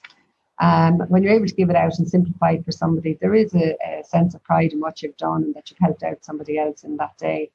Um, 0.61 0.99
when 1.09 1.23
you're 1.23 1.33
able 1.33 1.47
to 1.47 1.55
give 1.55 1.71
it 1.71 1.77
out 1.77 1.99
and 1.99 2.09
simplify 2.09 2.53
it 2.53 2.65
for 2.65 2.73
somebody, 2.73 3.17
there 3.21 3.35
is 3.35 3.55
a, 3.55 3.77
a, 3.85 4.05
sense 4.05 4.35
of 4.35 4.43
pride 4.43 4.73
in 4.73 4.81
what 4.81 5.03
you've 5.03 5.17
done 5.17 5.45
and 5.45 5.55
that 5.55 5.71
you've 5.71 5.79
helped 5.79 6.03
out 6.03 6.25
somebody 6.25 6.59
else 6.59 6.83
in 6.83 6.97
that 6.97 7.17
day. 7.17 7.51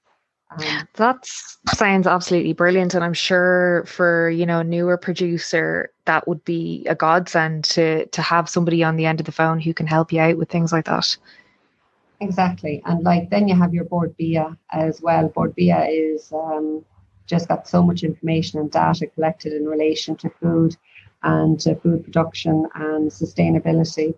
Um, 0.57 0.88
that 0.95 1.25
sounds 1.67 2.05
absolutely 2.05 2.53
brilliant, 2.53 2.93
and 2.93 3.03
I'm 3.03 3.13
sure 3.13 3.83
for 3.88 4.29
you 4.29 4.45
know 4.45 4.60
a 4.60 4.63
newer 4.63 4.98
producer 4.98 5.91
that 6.05 6.27
would 6.27 6.43
be 6.45 6.86
a 6.88 6.95
godsend 6.95 7.63
to 7.65 8.05
to 8.07 8.22
have 8.22 8.50
somebody 8.50 8.83
on 8.83 8.95
the 8.95 9.05
end 9.05 9.19
of 9.19 9.25
the 9.25 9.31
phone 9.31 9.60
who 9.60 9.74
can 9.74 9.88
help 9.88 10.12
you 10.13 10.19
out 10.19 10.38
with 10.38 10.50
things 10.50 10.72
like 10.72 10.86
that. 10.86 11.17
Exactly, 12.19 12.81
and 12.86 13.03
like 13.03 13.29
then 13.29 13.48
you 13.48 13.55
have 13.55 13.74
your 13.74 13.86
Bord 13.86 14.15
Bia 14.17 14.57
as 14.72 15.01
well. 15.01 15.27
Bord 15.29 15.55
Bia 15.55 15.86
is 15.89 16.31
um, 16.31 16.86
just 17.25 17.48
got 17.48 17.67
so 17.67 17.81
much 17.81 18.03
information 18.03 18.60
and 18.60 18.72
data 18.72 19.07
collected 19.07 19.53
in 19.53 19.65
relation 19.65 20.15
to 20.17 20.29
food 20.29 20.75
and 21.24 21.60
to 21.62 21.75
food 21.75 22.03
production 22.03 22.67
and 22.75 23.10
sustainability 23.10 24.13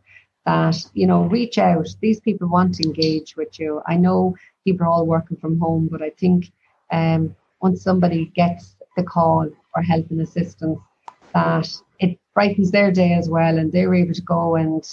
that 0.45 0.75
you 0.93 1.07
know 1.07 1.23
reach 1.23 1.57
out 1.57 1.87
these 2.01 2.19
people 2.19 2.47
want 2.47 2.75
to 2.75 2.83
engage 2.83 3.35
with 3.35 3.59
you 3.59 3.81
i 3.87 3.95
know 3.95 4.35
people 4.65 4.85
are 4.85 4.89
all 4.89 5.05
working 5.05 5.37
from 5.37 5.59
home, 5.59 5.87
but 5.91 6.01
I 6.01 6.09
think 6.09 6.51
um, 6.91 7.35
once 7.61 7.83
somebody 7.83 8.25
gets 8.35 8.75
the 8.97 9.03
call 9.03 9.49
for 9.73 9.81
help 9.81 10.09
and 10.09 10.21
assistance, 10.21 10.79
that 11.33 11.69
it 11.99 12.19
brightens 12.33 12.71
their 12.71 12.91
day 12.91 13.13
as 13.13 13.29
well, 13.29 13.57
and 13.57 13.71
they're 13.71 13.93
able 13.93 14.13
to 14.13 14.21
go 14.21 14.55
and 14.55 14.83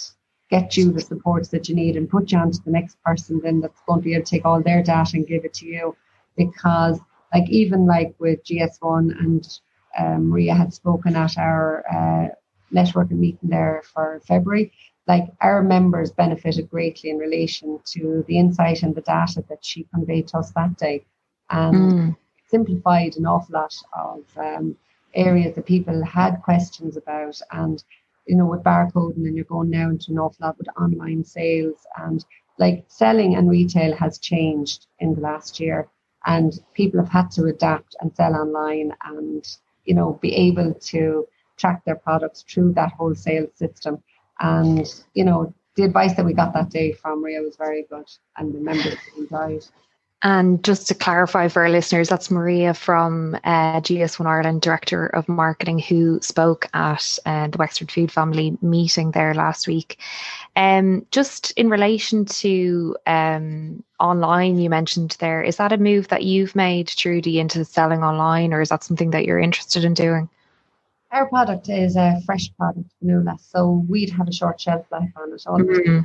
get 0.49 0.77
you 0.77 0.91
the 0.91 1.01
supports 1.01 1.49
that 1.49 1.67
you 1.67 1.75
need 1.75 1.95
and 1.95 2.09
put 2.09 2.31
you 2.31 2.37
on 2.37 2.51
to 2.51 2.61
the 2.63 2.69
next 2.69 2.95
person 3.03 3.41
then 3.43 3.59
that's 3.59 3.81
going 3.87 3.99
to 3.99 4.03
be 4.03 4.13
able 4.13 4.23
to 4.23 4.29
take 4.29 4.45
all 4.45 4.61
their 4.61 4.83
data 4.83 5.11
and 5.15 5.25
give 5.25 5.43
it 5.45 5.53
to 5.53 5.65
you. 5.65 5.95
Because 6.37 6.99
like 7.33 7.49
even 7.49 7.87
like 7.87 8.13
with 8.19 8.43
GS1 8.43 9.19
and 9.19 9.59
um, 9.97 10.29
Maria 10.29 10.53
had 10.53 10.73
spoken 10.73 11.15
at 11.15 11.37
our 11.37 11.83
uh, 11.91 12.27
networking 12.73 13.19
meeting 13.19 13.49
there 13.49 13.83
for 13.93 14.21
February, 14.27 14.71
like 15.07 15.25
our 15.41 15.61
members 15.61 16.11
benefited 16.11 16.69
greatly 16.69 17.09
in 17.09 17.17
relation 17.17 17.79
to 17.85 18.23
the 18.27 18.37
insight 18.37 18.83
and 18.83 18.95
the 18.95 19.01
data 19.01 19.43
that 19.49 19.63
she 19.63 19.87
conveyed 19.93 20.27
to 20.29 20.37
us 20.37 20.51
that 20.51 20.77
day 20.77 21.05
and 21.49 21.75
mm. 21.75 22.17
simplified 22.47 23.15
an 23.17 23.25
awful 23.25 23.53
lot 23.53 23.75
of 23.93 24.23
um, 24.37 24.75
areas 25.13 25.55
that 25.55 25.65
people 25.65 26.03
had 26.03 26.41
questions 26.41 26.97
about 26.97 27.39
and 27.51 27.83
you 28.25 28.35
know 28.35 28.45
with 28.45 28.63
barcoding 28.63 29.27
and 29.27 29.35
you're 29.35 29.45
going 29.45 29.69
now 29.69 29.89
into 29.89 30.11
an 30.11 30.19
awful 30.19 30.45
lot 30.45 30.57
with 30.57 30.67
online 30.77 31.23
sales 31.23 31.85
and 31.97 32.25
like 32.57 32.85
selling 32.87 33.35
and 33.35 33.49
retail 33.49 33.95
has 33.95 34.17
changed 34.17 34.87
in 34.99 35.13
the 35.13 35.21
last 35.21 35.59
year 35.59 35.87
and 36.25 36.59
people 36.73 36.99
have 36.99 37.09
had 37.09 37.29
to 37.29 37.45
adapt 37.45 37.95
and 37.99 38.15
sell 38.15 38.35
online 38.35 38.93
and 39.05 39.57
you 39.85 39.93
know 39.93 40.17
be 40.21 40.33
able 40.33 40.73
to 40.75 41.27
track 41.57 41.83
their 41.85 41.95
products 41.95 42.43
through 42.47 42.73
that 42.73 42.91
wholesale 42.93 43.47
system 43.55 44.03
and, 44.39 45.03
you 45.13 45.23
know, 45.23 45.53
the 45.75 45.83
advice 45.83 46.15
that 46.15 46.25
we 46.25 46.33
got 46.33 46.53
that 46.53 46.69
day 46.69 46.93
from 46.93 47.21
Maria 47.21 47.41
was 47.41 47.55
very 47.55 47.85
good 47.89 48.05
and 48.37 48.53
the 48.53 48.59
members 48.59 48.97
enjoyed. 49.17 49.65
And 50.25 50.63
just 50.63 50.87
to 50.87 50.95
clarify 50.95 51.49
for 51.49 51.63
our 51.63 51.69
listeners, 51.69 52.07
that's 52.07 52.31
Maria 52.31 52.73
from 52.73 53.35
uh, 53.43 53.81
GS1 53.81 54.25
Ireland, 54.25 54.61
Director 54.61 55.07
of 55.07 55.27
Marketing, 55.27 55.79
who 55.79 56.21
spoke 56.21 56.69
at 56.73 57.19
uh, 57.25 57.47
the 57.47 57.57
Wexford 57.57 57.91
Food 57.91 58.09
Family 58.09 58.57
meeting 58.61 59.11
there 59.11 59.33
last 59.33 59.67
week. 59.67 59.99
Um, 60.55 61.05
just 61.11 61.51
in 61.51 61.69
relation 61.69 62.23
to 62.25 62.95
um, 63.05 63.83
online, 63.99 64.59
you 64.59 64.69
mentioned 64.69 65.17
there, 65.19 65.43
is 65.43 65.57
that 65.57 65.73
a 65.73 65.77
move 65.77 66.07
that 66.07 66.23
you've 66.23 66.55
made, 66.55 66.87
Trudie, 66.87 67.39
into 67.39 67.65
selling 67.65 68.01
online, 68.01 68.53
or 68.53 68.61
is 68.61 68.69
that 68.69 68.85
something 68.85 69.11
that 69.11 69.25
you're 69.25 69.39
interested 69.39 69.83
in 69.83 69.93
doing? 69.93 70.29
Our 71.13 71.27
product 71.27 71.69
is 71.69 71.95
a 71.95 72.19
fresh 72.25 72.49
product, 72.57 72.89
Fionnuala, 73.01 73.39
so 73.39 73.85
we'd 73.87 74.09
have 74.09 74.27
a 74.27 74.33
short 74.33 74.59
shelf 74.59 74.85
life 74.91 75.11
on 75.15 75.31
it. 75.31 75.43
All 75.47 75.59
mm-hmm. 75.59 75.99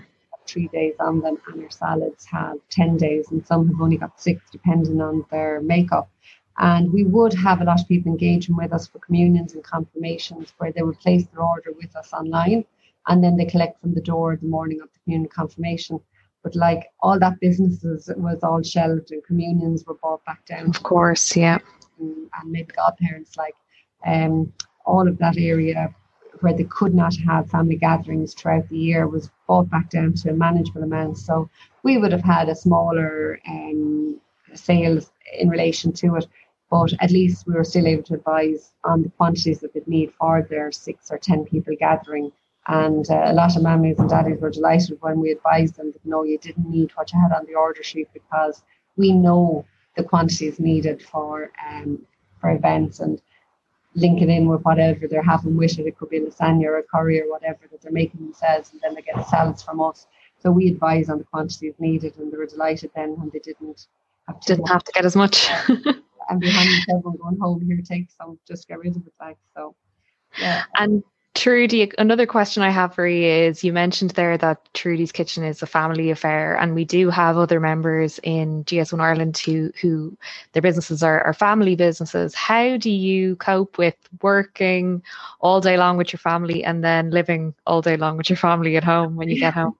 three 0.46 0.68
days 0.68 0.94
on 1.00 1.20
them, 1.20 1.38
and 1.48 1.64
our 1.64 1.70
salads 1.70 2.24
have 2.26 2.56
10 2.70 2.96
days, 2.98 3.30
and 3.30 3.44
some 3.46 3.66
have 3.68 3.80
only 3.80 3.96
got 3.96 4.20
six, 4.20 4.42
depending 4.52 5.00
on 5.00 5.24
their 5.30 5.60
makeup. 5.62 6.10
And 6.58 6.92
we 6.92 7.04
would 7.04 7.34
have 7.34 7.60
a 7.60 7.64
lot 7.64 7.80
of 7.80 7.88
people 7.88 8.12
engaging 8.12 8.56
with 8.56 8.72
us 8.72 8.86
for 8.86 8.98
communions 8.98 9.54
and 9.54 9.62
confirmations 9.62 10.52
where 10.58 10.72
they 10.72 10.82
would 10.82 10.98
place 10.98 11.26
their 11.26 11.42
order 11.42 11.72
with 11.72 11.94
us 11.96 12.12
online 12.12 12.64
and 13.08 13.24
then 13.24 13.36
they 13.36 13.44
collect 13.44 13.80
from 13.80 13.94
the 13.94 14.00
door 14.00 14.36
the 14.36 14.46
morning 14.46 14.80
of 14.80 14.88
the 14.92 14.98
communion 15.04 15.28
confirmation. 15.28 16.00
But 16.42 16.54
like 16.54 16.88
all 17.00 17.18
that 17.18 17.40
businesses 17.40 18.10
was 18.16 18.42
all 18.42 18.62
shelved 18.62 19.10
and 19.10 19.24
communions 19.24 19.84
were 19.84 19.94
bought 19.94 20.24
back 20.24 20.44
down. 20.46 20.68
Of 20.68 20.82
course, 20.82 21.36
yeah. 21.36 21.58
And, 21.98 22.28
and 22.40 22.52
maybe 22.52 22.72
godparents 22.76 23.36
like 23.36 23.54
um 24.06 24.52
all 24.88 25.06
of 25.06 25.18
that 25.18 25.36
area 25.36 25.94
where 26.40 26.52
they 26.52 26.64
could 26.64 26.94
not 26.94 27.14
have 27.16 27.50
family 27.50 27.76
gatherings 27.76 28.34
throughout 28.34 28.68
the 28.68 28.78
year 28.78 29.06
was 29.06 29.30
brought 29.46 29.68
back 29.70 29.90
down 29.90 30.14
to 30.14 30.30
a 30.30 30.32
manageable 30.32 30.82
amount. 30.82 31.18
So 31.18 31.50
we 31.82 31.98
would 31.98 32.12
have 32.12 32.22
had 32.22 32.48
a 32.48 32.54
smaller 32.54 33.38
um, 33.48 34.20
sales 34.54 35.10
in 35.38 35.48
relation 35.48 35.92
to 35.92 36.16
it, 36.16 36.26
but 36.70 36.92
at 37.00 37.10
least 37.10 37.46
we 37.46 37.54
were 37.54 37.64
still 37.64 37.86
able 37.86 38.04
to 38.04 38.14
advise 38.14 38.72
on 38.84 39.02
the 39.02 39.10
quantities 39.10 39.60
that 39.60 39.74
they'd 39.74 39.88
need 39.88 40.12
for 40.14 40.46
their 40.48 40.70
six 40.72 41.10
or 41.10 41.18
ten 41.18 41.44
people 41.44 41.74
gathering. 41.78 42.30
And 42.68 43.08
uh, 43.10 43.22
a 43.26 43.32
lot 43.32 43.56
of 43.56 43.62
mummies 43.62 43.98
and 43.98 44.10
daddies 44.10 44.40
were 44.40 44.50
delighted 44.50 44.98
when 45.00 45.20
we 45.20 45.30
advised 45.30 45.76
them 45.76 45.92
that 45.92 46.04
no, 46.04 46.22
you 46.24 46.38
didn't 46.38 46.68
need 46.68 46.90
what 46.94 47.12
you 47.12 47.20
had 47.20 47.32
on 47.32 47.46
the 47.46 47.54
order 47.54 47.82
sheet 47.82 48.08
because 48.12 48.62
we 48.96 49.12
know 49.12 49.64
the 49.96 50.04
quantities 50.04 50.60
needed 50.60 51.02
for 51.02 51.50
um, 51.68 52.06
for 52.40 52.50
events 52.50 53.00
and 53.00 53.20
link 53.94 54.22
it 54.22 54.28
in 54.28 54.46
with 54.46 54.62
whatever 54.62 55.06
they're 55.08 55.22
having 55.22 55.56
with 55.56 55.78
it. 55.78 55.86
It 55.86 55.98
could 55.98 56.10
be 56.10 56.20
lasagna 56.20 56.66
or 56.66 56.78
a 56.78 56.82
curry 56.82 57.20
or 57.20 57.30
whatever 57.30 57.60
that 57.70 57.80
they're 57.82 57.92
making 57.92 58.20
themselves, 58.20 58.72
and 58.72 58.80
then 58.80 58.94
they 58.94 59.02
get 59.02 59.16
the 59.16 59.24
salads 59.24 59.62
from 59.62 59.80
us. 59.80 60.06
So 60.40 60.50
we 60.50 60.68
advise 60.68 61.08
on 61.08 61.18
the 61.18 61.24
quantities 61.24 61.74
needed, 61.78 62.16
and 62.18 62.32
they 62.32 62.36
were 62.36 62.46
delighted 62.46 62.90
then 62.94 63.18
when 63.18 63.30
they 63.32 63.40
didn't 63.40 63.86
have 64.26 64.40
to 64.40 64.54
didn't 64.54 64.68
have 64.68 64.84
to 64.84 64.92
get 64.92 65.04
as 65.04 65.16
much. 65.16 65.48
and 65.68 66.40
behind 66.40 66.68
everyone 66.90 67.16
going 67.16 67.38
home 67.40 67.60
here, 67.66 67.80
take 67.82 68.10
some, 68.10 68.38
just 68.46 68.68
get 68.68 68.78
rid 68.78 68.96
of 68.96 69.06
it. 69.06 69.12
Like 69.20 69.38
so, 69.56 69.74
yeah. 70.38 70.64
And 70.76 71.02
Trudie, 71.38 71.92
another 71.98 72.26
question 72.26 72.64
I 72.64 72.70
have 72.70 72.96
for 72.96 73.06
you 73.06 73.24
is 73.24 73.62
you 73.62 73.72
mentioned 73.72 74.10
there 74.10 74.36
that 74.38 74.58
Trudie's 74.74 75.12
Kitchen 75.12 75.44
is 75.44 75.62
a 75.62 75.66
family 75.66 76.10
affair, 76.10 76.56
and 76.56 76.74
we 76.74 76.84
do 76.84 77.10
have 77.10 77.36
other 77.36 77.60
members 77.60 78.18
in 78.24 78.64
GS1 78.64 79.00
Ireland 79.00 79.38
who, 79.38 79.70
who 79.80 80.18
their 80.52 80.62
businesses 80.62 81.00
are, 81.00 81.22
are 81.22 81.32
family 81.32 81.76
businesses. 81.76 82.34
How 82.34 82.76
do 82.76 82.90
you 82.90 83.36
cope 83.36 83.78
with 83.78 83.94
working 84.20 85.00
all 85.38 85.60
day 85.60 85.76
long 85.76 85.96
with 85.96 86.12
your 86.12 86.18
family 86.18 86.64
and 86.64 86.82
then 86.82 87.10
living 87.10 87.54
all 87.68 87.82
day 87.82 87.96
long 87.96 88.16
with 88.16 88.28
your 88.28 88.36
family 88.36 88.76
at 88.76 88.82
home 88.82 89.14
when 89.14 89.28
you 89.28 89.38
get 89.38 89.54
home? 89.60 89.76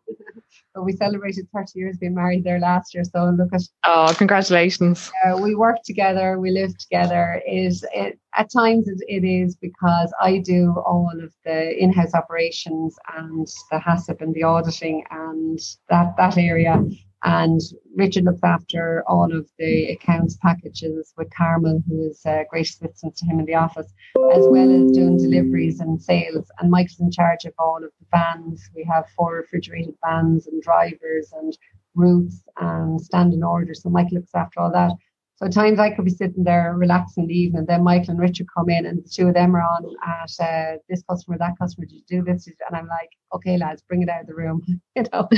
But 0.79 0.85
we 0.85 0.93
celebrated 0.93 1.49
30 1.53 1.73
years 1.75 1.97
being 1.97 2.15
married 2.15 2.45
there 2.45 2.61
last 2.61 2.95
year. 2.95 3.03
So 3.03 3.35
look 3.37 3.53
at 3.53 3.63
oh, 3.83 4.15
congratulations! 4.17 5.11
Uh, 5.27 5.37
we 5.37 5.57
work 5.57 5.79
together, 5.85 6.39
we 6.39 6.53
live 6.53 6.79
together. 6.79 7.43
Is 7.49 7.85
it, 7.93 8.17
at 8.37 8.49
times 8.53 8.87
it, 8.87 9.01
it 9.09 9.27
is 9.27 9.57
because 9.57 10.15
I 10.21 10.39
do 10.39 10.77
all 10.87 11.11
of 11.21 11.35
the 11.45 11.77
in-house 11.83 12.15
operations 12.15 12.95
and 13.17 13.45
the 13.73 13.79
HACCP 13.79 14.21
and 14.21 14.33
the 14.33 14.45
auditing 14.45 15.03
and 15.11 15.59
that 15.89 16.17
that 16.17 16.39
area, 16.39 16.81
and 17.25 17.61
Richard 17.97 18.25
looks 18.25 18.45
after 18.45 19.03
all 19.09 19.35
of 19.35 19.49
the 19.59 19.91
accounts 19.91 20.37
packages 20.37 21.13
with 21.17 21.33
Carmel, 21.35 21.83
who 21.89 22.09
is 22.09 22.23
a 22.25 22.45
great 22.49 22.69
assistance 22.69 23.19
to 23.21 23.27
him 23.27 23.41
in 23.41 23.47
the 23.47 23.55
office, 23.55 23.93
as 24.33 24.47
well 24.49 24.71
as 24.71 24.93
doing 24.93 25.17
deliveries 25.17 25.81
and 25.81 26.01
sales. 26.01 26.49
And 26.59 26.71
Mike's 26.71 27.01
in 27.01 27.11
charge 27.11 27.45
of 27.45 27.55
all 27.59 27.79
of 27.79 27.91
the 27.99 28.07
vans. 28.13 28.71
We 28.75 28.85
have 28.85 29.05
four 29.17 29.35
refrigerated 29.37 29.95
vans 30.05 30.47
and 30.47 30.63
drivers 30.63 31.33
and 31.33 31.57
routes 31.95 32.43
and 32.61 33.01
standing 33.01 33.43
orders. 33.43 33.83
So 33.83 33.91
Mike 33.91 34.13
looks 34.13 34.35
after 34.35 34.61
all 34.61 34.73
that. 34.73 34.93
So 35.39 35.47
at 35.47 35.53
times 35.53 35.79
I 35.79 35.91
could 35.91 36.05
be 36.05 36.11
sitting 36.11 36.43
there 36.43 36.75
relaxing 36.77 37.23
in 37.23 37.29
the 37.29 37.35
evening, 37.39 37.65
then 37.67 37.85
Michael 37.85 38.11
and 38.11 38.19
Richard 38.19 38.49
come 38.53 38.69
in, 38.69 38.87
and 38.87 38.99
the 38.99 39.09
two 39.09 39.29
of 39.29 39.35
them 39.35 39.55
are 39.55 39.61
on 39.61 39.95
at 40.05 40.45
uh, 40.45 40.79
this 40.89 41.05
customer, 41.09 41.39
that 41.39 41.57
customer. 41.61 41.87
Did 41.87 41.95
you 41.95 42.03
do 42.09 42.25
this? 42.25 42.49
And 42.49 42.77
I'm 42.77 42.89
like, 42.89 43.11
okay, 43.33 43.57
lads, 43.57 43.83
bring 43.83 44.03
it 44.03 44.09
out 44.09 44.23
of 44.23 44.27
the 44.27 44.35
room, 44.35 44.63
you 44.97 45.05
know. 45.13 45.29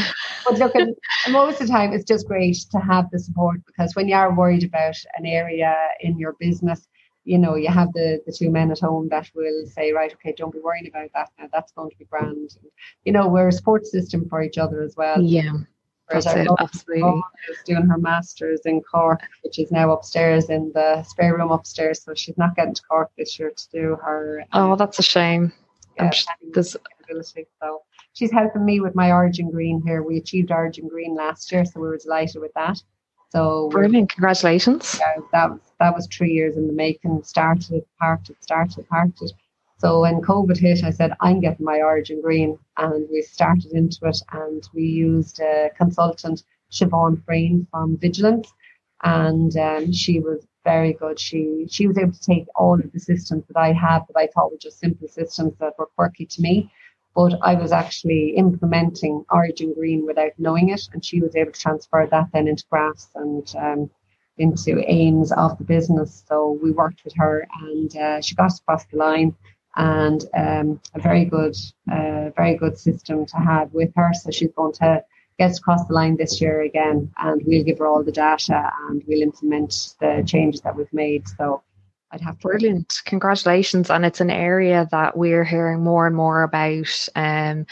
but 0.44 0.58
look, 0.58 0.74
and 0.74 0.96
most 1.28 1.60
of 1.60 1.66
the 1.66 1.72
time, 1.72 1.92
it's 1.92 2.06
just 2.06 2.26
great 2.26 2.56
to 2.70 2.78
have 2.78 3.10
the 3.12 3.18
support 3.18 3.60
because 3.66 3.94
when 3.94 4.08
you 4.08 4.14
are 4.14 4.34
worried 4.34 4.64
about 4.64 4.96
an 5.18 5.26
area 5.26 5.76
in 6.00 6.18
your 6.18 6.34
business, 6.40 6.88
you 7.24 7.36
know, 7.36 7.54
you 7.56 7.68
have 7.68 7.92
the 7.92 8.22
the 8.24 8.32
two 8.32 8.50
men 8.50 8.70
at 8.70 8.80
home 8.80 9.06
that 9.10 9.28
will 9.34 9.66
say, 9.66 9.92
right, 9.92 10.14
okay, 10.14 10.32
don't 10.34 10.52
be 10.52 10.60
worrying 10.60 10.88
about 10.88 11.10
that 11.12 11.28
now. 11.38 11.46
That's 11.52 11.72
going 11.72 11.90
to 11.90 11.96
be 11.96 12.06
grand. 12.06 12.36
And, 12.36 12.70
you 13.04 13.12
know, 13.12 13.28
we're 13.28 13.48
a 13.48 13.52
support 13.52 13.84
system 13.84 14.26
for 14.30 14.42
each 14.42 14.56
other 14.56 14.82
as 14.82 14.94
well. 14.96 15.20
Yeah. 15.20 15.52
Whereas 16.10 16.24
That's 16.24 16.38
it, 16.38 16.48
absolutely. 16.58 17.22
is 17.48 17.58
doing 17.64 17.86
her 17.86 17.96
masters 17.96 18.62
in 18.64 18.80
Cork, 18.82 19.20
which 19.44 19.60
is 19.60 19.70
now 19.70 19.92
upstairs 19.92 20.50
in 20.50 20.72
the 20.74 21.04
spare 21.04 21.36
room 21.36 21.52
upstairs. 21.52 22.02
So 22.02 22.14
she's 22.14 22.36
not 22.36 22.56
getting 22.56 22.74
to 22.74 22.82
Cork 22.82 23.12
this 23.16 23.38
year 23.38 23.52
to 23.56 23.70
do 23.70 23.96
her. 24.02 24.44
Um, 24.52 24.72
oh, 24.72 24.76
that's 24.76 24.98
a 24.98 25.02
shame. 25.04 25.52
Yeah, 25.96 26.10
there's... 26.52 26.76
So 27.62 27.82
she's 28.12 28.32
helping 28.32 28.64
me 28.64 28.80
with 28.80 28.96
my 28.96 29.12
Origin 29.12 29.50
Green 29.50 29.80
here. 29.86 30.02
We 30.02 30.16
achieved 30.16 30.50
Origin 30.50 30.88
Green 30.88 31.14
last 31.14 31.52
year, 31.52 31.64
so 31.64 31.80
we 31.80 31.86
were 31.86 31.98
delighted 31.98 32.40
with 32.40 32.52
that. 32.54 32.82
So 33.30 33.68
brilliant! 33.68 34.10
Congratulations. 34.10 34.98
Yeah, 34.98 35.22
that 35.32 35.50
was 35.50 35.60
that 35.78 35.94
was 35.94 36.08
three 36.08 36.32
years 36.32 36.56
in 36.56 36.66
the 36.66 36.72
making. 36.72 37.22
Started, 37.22 37.84
parted, 38.00 38.36
started, 38.40 38.88
parted. 38.88 39.32
So 39.80 40.02
when 40.02 40.20
COVID 40.20 40.58
hit, 40.58 40.84
I 40.84 40.90
said, 40.90 41.12
I'm 41.20 41.40
getting 41.40 41.64
my 41.64 41.78
Origin 41.78 42.20
Green. 42.20 42.58
And 42.76 43.08
we 43.10 43.22
started 43.22 43.72
into 43.72 44.00
it 44.04 44.20
and 44.32 44.62
we 44.74 44.84
used 44.84 45.40
a 45.40 45.70
consultant, 45.76 46.44
Siobhan 46.70 47.24
Frayne 47.24 47.66
from 47.70 47.96
Vigilance. 47.96 48.48
and 49.02 49.56
um, 49.56 49.92
she 49.92 50.20
was 50.20 50.46
very 50.64 50.92
good. 50.92 51.18
She 51.18 51.66
she 51.70 51.86
was 51.86 51.96
able 51.98 52.12
to 52.12 52.20
take 52.20 52.46
all 52.54 52.74
of 52.78 52.92
the 52.92 53.00
systems 53.00 53.44
that 53.48 53.58
I 53.58 53.72
had 53.72 54.00
that 54.08 54.16
I 54.16 54.28
thought 54.28 54.52
were 54.52 54.58
just 54.58 54.80
simple 54.80 55.08
systems 55.08 55.54
that 55.58 55.74
were 55.78 55.88
quirky 55.96 56.26
to 56.26 56.42
me, 56.42 56.70
but 57.14 57.34
I 57.42 57.54
was 57.54 57.72
actually 57.72 58.36
implementing 58.36 59.24
Origin 59.30 59.72
Green 59.74 60.06
without 60.06 60.32
knowing 60.38 60.68
it, 60.70 60.82
and 60.92 61.04
she 61.04 61.20
was 61.20 61.34
able 61.34 61.52
to 61.52 61.60
transfer 61.60 62.06
that 62.10 62.28
then 62.32 62.48
into 62.48 62.64
graphs 62.70 63.08
and 63.14 63.54
um, 63.58 63.90
into 64.36 64.82
aims 64.86 65.32
of 65.32 65.56
the 65.58 65.64
business. 65.64 66.24
So 66.28 66.58
we 66.62 66.70
worked 66.72 67.04
with 67.04 67.14
her, 67.16 67.46
and 67.62 67.96
uh, 67.96 68.20
she 68.20 68.34
got 68.34 68.46
us 68.46 68.60
across 68.60 68.84
the 68.86 68.98
line, 68.98 69.34
and 69.76 70.24
um, 70.36 70.80
a 70.94 71.00
very 71.00 71.24
good, 71.24 71.56
uh, 71.90 72.30
very 72.36 72.56
good 72.56 72.78
system 72.78 73.26
to 73.26 73.36
have 73.36 73.72
with 73.72 73.92
her. 73.96 74.12
So 74.14 74.30
she's 74.30 74.52
going 74.56 74.72
to 74.74 75.04
get 75.38 75.56
across 75.56 75.86
the 75.86 75.94
line 75.94 76.16
this 76.16 76.40
year 76.40 76.62
again, 76.62 77.10
and 77.18 77.42
we'll 77.44 77.64
give 77.64 77.78
her 77.78 77.86
all 77.86 78.02
the 78.02 78.12
data, 78.12 78.70
and 78.88 79.02
we'll 79.06 79.22
implement 79.22 79.94
the 80.00 80.22
changes 80.26 80.60
that 80.62 80.76
we've 80.76 80.92
made. 80.92 81.26
So 81.28 81.62
I'd 82.12 82.20
have 82.20 82.38
brilliant. 82.40 82.92
Congratulations. 83.04 83.90
And 83.90 84.04
it's 84.04 84.20
an 84.20 84.30
area 84.30 84.88
that 84.90 85.16
we're 85.16 85.44
hearing 85.44 85.82
more 85.82 86.06
and 86.06 86.16
more 86.16 86.42
about. 86.42 87.08
Um, 87.14 87.66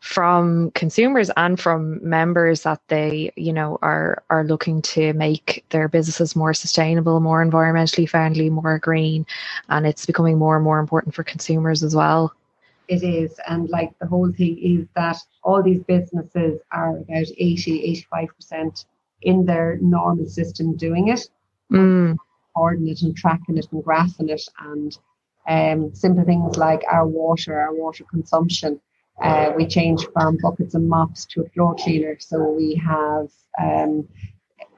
from 0.00 0.70
consumers 0.72 1.30
and 1.36 1.58
from 1.58 2.06
members 2.06 2.62
that 2.62 2.80
they 2.88 3.30
you 3.36 3.52
know 3.52 3.78
are 3.82 4.22
are 4.30 4.44
looking 4.44 4.82
to 4.82 5.12
make 5.14 5.64
their 5.70 5.88
businesses 5.88 6.36
more 6.36 6.54
sustainable 6.54 7.18
more 7.20 7.44
environmentally 7.44 8.08
friendly 8.08 8.50
more 8.50 8.78
green. 8.78 9.26
And 9.68 9.86
it's 9.86 10.06
becoming 10.06 10.38
more 10.38 10.56
and 10.56 10.64
more 10.64 10.78
important 10.78 11.14
for 11.14 11.24
consumers 11.24 11.82
as 11.82 11.94
well. 11.94 12.32
It 12.88 13.02
is. 13.02 13.38
And 13.48 13.68
like 13.68 13.98
the 13.98 14.06
whole 14.06 14.30
thing 14.32 14.58
is 14.58 14.86
that 14.94 15.18
all 15.42 15.62
these 15.62 15.82
businesses 15.82 16.60
are 16.70 16.98
about 16.98 17.26
80 17.36 18.04
85% 18.12 18.84
in 19.22 19.44
their 19.44 19.78
normal 19.80 20.26
system 20.26 20.76
doing 20.76 21.08
it. 21.08 21.28
Mm. 21.72 22.16
Recording 22.54 22.88
it 22.88 23.02
and 23.02 23.16
tracking 23.16 23.58
it 23.58 23.66
and 23.72 23.84
graphing 23.84 24.30
it 24.30 24.42
and 24.60 24.96
um, 25.48 25.94
simple 25.94 26.24
things 26.24 26.56
like 26.56 26.82
our 26.90 27.06
water, 27.06 27.58
our 27.58 27.74
water 27.74 28.04
consumption. 28.04 28.80
Uh, 29.22 29.52
we 29.56 29.66
changed 29.66 30.06
from 30.12 30.36
buckets 30.42 30.74
and 30.74 30.88
mops 30.88 31.24
to 31.24 31.42
a 31.42 31.48
floor 31.50 31.74
cleaner, 31.74 32.16
so 32.20 32.50
we 32.50 32.74
have 32.74 33.28
um, 33.58 34.06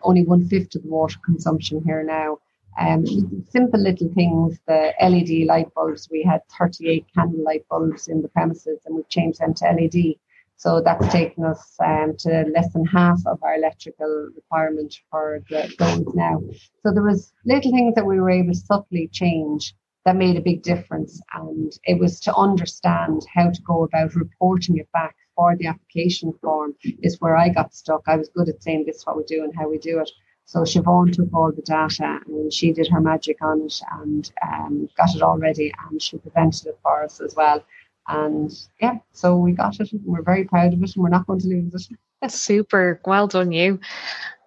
only 0.02 0.24
one 0.24 0.46
fifth 0.48 0.74
of 0.74 0.82
the 0.82 0.88
water 0.88 1.18
consumption 1.24 1.82
here 1.84 2.02
now. 2.02 2.38
Um, 2.78 3.04
simple 3.50 3.80
little 3.80 4.08
things, 4.14 4.58
the 4.66 4.92
LED 5.02 5.46
light 5.46 5.72
bulbs, 5.74 6.08
we 6.10 6.22
had 6.22 6.42
38 6.56 7.06
candle 7.12 7.42
light 7.42 7.66
bulbs 7.68 8.06
in 8.06 8.22
the 8.22 8.28
premises 8.28 8.80
and 8.86 8.94
we've 8.94 9.08
changed 9.08 9.40
them 9.40 9.54
to 9.54 9.64
LED. 9.64 10.14
So 10.56 10.80
that's 10.80 11.12
taken 11.12 11.44
us 11.44 11.76
um, 11.84 12.14
to 12.18 12.44
less 12.54 12.72
than 12.72 12.84
half 12.84 13.20
of 13.26 13.42
our 13.42 13.56
electrical 13.56 14.30
requirement 14.34 14.94
for 15.10 15.42
the, 15.48 15.72
those 15.78 16.14
now. 16.14 16.40
So 16.82 16.92
there 16.92 17.02
was 17.02 17.32
little 17.44 17.70
things 17.70 17.94
that 17.94 18.06
we 18.06 18.20
were 18.20 18.30
able 18.30 18.52
to 18.52 18.58
subtly 18.58 19.08
change 19.12 19.74
that 20.08 20.16
made 20.16 20.38
a 20.38 20.40
big 20.40 20.62
difference. 20.62 21.20
And 21.34 21.70
it 21.84 21.98
was 21.98 22.18
to 22.20 22.34
understand 22.34 23.26
how 23.34 23.50
to 23.50 23.62
go 23.62 23.84
about 23.84 24.14
reporting 24.14 24.78
it 24.78 24.90
back 24.90 25.14
for 25.36 25.54
the 25.54 25.66
application 25.66 26.32
form 26.40 26.74
is 27.02 27.20
where 27.20 27.36
I 27.36 27.50
got 27.50 27.74
stuck. 27.74 28.04
I 28.06 28.16
was 28.16 28.30
good 28.30 28.48
at 28.48 28.62
saying 28.62 28.84
this 28.86 28.96
is 28.96 29.06
what 29.06 29.18
we 29.18 29.24
do 29.24 29.44
and 29.44 29.54
how 29.54 29.68
we 29.68 29.76
do 29.76 30.00
it. 30.00 30.10
So 30.46 30.60
Siobhan 30.60 31.12
took 31.12 31.28
all 31.34 31.52
the 31.52 31.60
data 31.60 32.20
and 32.26 32.50
she 32.50 32.72
did 32.72 32.88
her 32.88 33.02
magic 33.02 33.36
on 33.42 33.60
it 33.66 33.78
and 34.00 34.32
um, 34.50 34.88
got 34.96 35.14
it 35.14 35.20
all 35.20 35.36
ready 35.36 35.74
and 35.90 36.00
she 36.00 36.16
presented 36.16 36.68
it 36.68 36.78
for 36.82 37.04
us 37.04 37.20
as 37.20 37.34
well. 37.36 37.62
And 38.08 38.50
yeah, 38.80 38.96
so 39.12 39.36
we 39.36 39.52
got 39.52 39.78
it. 39.78 39.90
We're 40.06 40.22
very 40.22 40.44
proud 40.44 40.72
of 40.72 40.82
it, 40.82 40.96
and 40.96 41.02
we're 41.02 41.10
not 41.10 41.26
going 41.26 41.40
to 41.40 41.48
lose 41.48 41.88
it. 41.90 41.98
That's 42.22 42.40
Super. 42.40 42.98
Well 43.04 43.26
done, 43.26 43.52
you. 43.52 43.78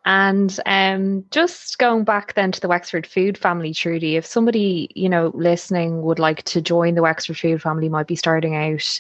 And 0.05 0.59
um, 0.65 1.25
just 1.29 1.77
going 1.77 2.03
back 2.03 2.33
then 2.33 2.51
to 2.51 2.59
the 2.59 2.67
Wexford 2.67 3.05
Food 3.05 3.37
family, 3.37 3.71
Trudie, 3.71 4.15
if 4.15 4.25
somebody, 4.25 4.89
you 4.95 5.07
know, 5.07 5.31
listening 5.35 6.01
would 6.01 6.17
like 6.17 6.43
to 6.43 6.61
join 6.61 6.95
the 6.95 7.03
Wexford 7.03 7.37
Food 7.37 7.61
family, 7.61 7.87
might 7.87 8.07
be 8.07 8.15
starting 8.15 8.55
out 8.55 8.99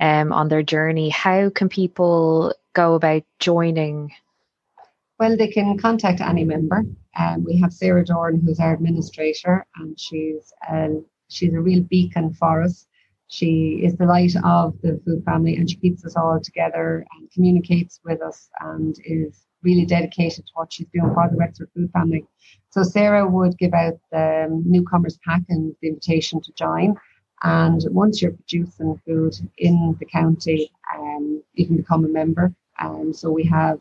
um, 0.00 0.32
on 0.32 0.48
their 0.48 0.62
journey, 0.62 1.08
how 1.08 1.48
can 1.48 1.68
people 1.68 2.52
go 2.74 2.94
about 2.94 3.22
joining? 3.38 4.12
Well, 5.18 5.36
they 5.36 5.48
can 5.48 5.78
contact 5.78 6.20
any 6.20 6.44
member. 6.44 6.84
Um, 7.18 7.44
we 7.44 7.56
have 7.60 7.72
Sarah 7.72 8.04
Dorn, 8.04 8.40
who's 8.44 8.60
our 8.60 8.74
administrator, 8.74 9.64
and 9.76 9.98
she's 9.98 10.52
a, 10.70 11.00
she's 11.28 11.54
a 11.54 11.60
real 11.60 11.82
beacon 11.82 12.34
for 12.34 12.62
us. 12.62 12.86
She 13.28 13.80
is 13.82 13.96
the 13.96 14.04
light 14.04 14.34
of 14.44 14.78
the 14.82 15.00
food 15.04 15.24
family 15.24 15.56
and 15.56 15.68
she 15.68 15.76
keeps 15.76 16.04
us 16.04 16.16
all 16.16 16.38
together 16.40 17.06
and 17.16 17.30
communicates 17.30 17.98
with 18.04 18.20
us 18.20 18.50
and 18.60 18.96
is 19.04 19.46
really 19.64 19.86
dedicated 19.86 20.46
to 20.46 20.52
what 20.54 20.72
she's 20.72 20.86
doing 20.92 21.12
for 21.14 21.28
the 21.30 21.36
Wexford 21.36 21.70
food 21.74 21.90
family. 21.92 22.26
So 22.70 22.82
Sarah 22.82 23.26
would 23.26 23.56
give 23.58 23.74
out 23.74 23.94
the 24.10 24.48
newcomers 24.64 25.18
pack 25.24 25.42
and 25.48 25.74
the 25.80 25.88
invitation 25.88 26.40
to 26.42 26.52
join. 26.52 26.96
And 27.42 27.84
once 27.90 28.22
you're 28.22 28.32
producing 28.32 29.00
food 29.06 29.34
in 29.58 29.96
the 29.98 30.06
county, 30.06 30.70
um, 30.96 31.42
you 31.54 31.66
can 31.66 31.76
become 31.76 32.04
a 32.04 32.08
member. 32.08 32.54
Um, 32.80 33.12
so 33.12 33.30
we 33.30 33.44
have 33.44 33.80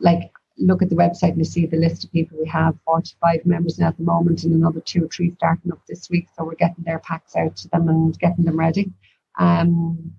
like 0.00 0.30
look 0.58 0.82
at 0.82 0.90
the 0.90 0.96
website 0.96 1.30
and 1.30 1.38
you 1.38 1.44
see 1.44 1.66
the 1.66 1.76
list 1.76 2.04
of 2.04 2.12
people 2.12 2.36
we 2.38 2.48
have 2.48 2.74
45 2.84 3.46
members 3.46 3.78
now 3.78 3.88
at 3.88 3.96
the 3.96 4.02
moment 4.02 4.42
and 4.42 4.52
another 4.52 4.80
two 4.80 5.04
or 5.04 5.08
three 5.08 5.32
starting 5.36 5.72
up 5.72 5.80
this 5.88 6.10
week 6.10 6.26
so 6.36 6.44
we're 6.44 6.54
getting 6.54 6.84
their 6.84 6.98
packs 6.98 7.36
out 7.36 7.56
to 7.56 7.68
them 7.68 7.88
and 7.88 8.18
getting 8.18 8.44
them 8.44 8.58
ready 8.58 8.90
um, 9.38 10.12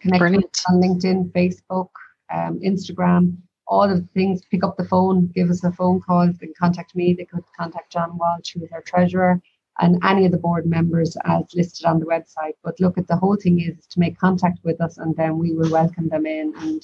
connect 0.00 0.62
on 0.68 0.80
linkedin 0.80 1.30
facebook 1.32 1.90
um, 2.32 2.58
instagram 2.60 3.36
all 3.70 3.88
the 3.88 4.06
things 4.12 4.42
pick 4.50 4.62
up 4.62 4.76
the 4.76 4.84
phone 4.84 5.26
give 5.34 5.48
us 5.48 5.64
a 5.64 5.72
phone 5.72 6.00
call 6.00 6.26
they 6.26 6.46
can 6.46 6.52
contact 6.58 6.94
me 6.94 7.14
they 7.14 7.24
could 7.24 7.44
contact 7.58 7.92
john 7.92 8.18
walsh 8.18 8.52
who 8.52 8.64
is 8.64 8.72
our 8.72 8.82
treasurer 8.82 9.40
and 9.80 9.98
any 10.04 10.26
of 10.26 10.32
the 10.32 10.38
board 10.38 10.66
members 10.66 11.16
as 11.24 11.44
listed 11.54 11.86
on 11.86 11.98
the 11.98 12.06
website. 12.06 12.52
But 12.62 12.78
look 12.80 12.98
at 12.98 13.08
the 13.08 13.16
whole 13.16 13.36
thing 13.36 13.60
is 13.60 13.86
to 13.86 13.98
make 13.98 14.18
contact 14.18 14.58
with 14.62 14.78
us 14.80 14.98
and 14.98 15.16
then 15.16 15.38
we 15.38 15.52
will 15.52 15.70
welcome 15.70 16.08
them 16.08 16.26
in 16.26 16.52
and 16.58 16.82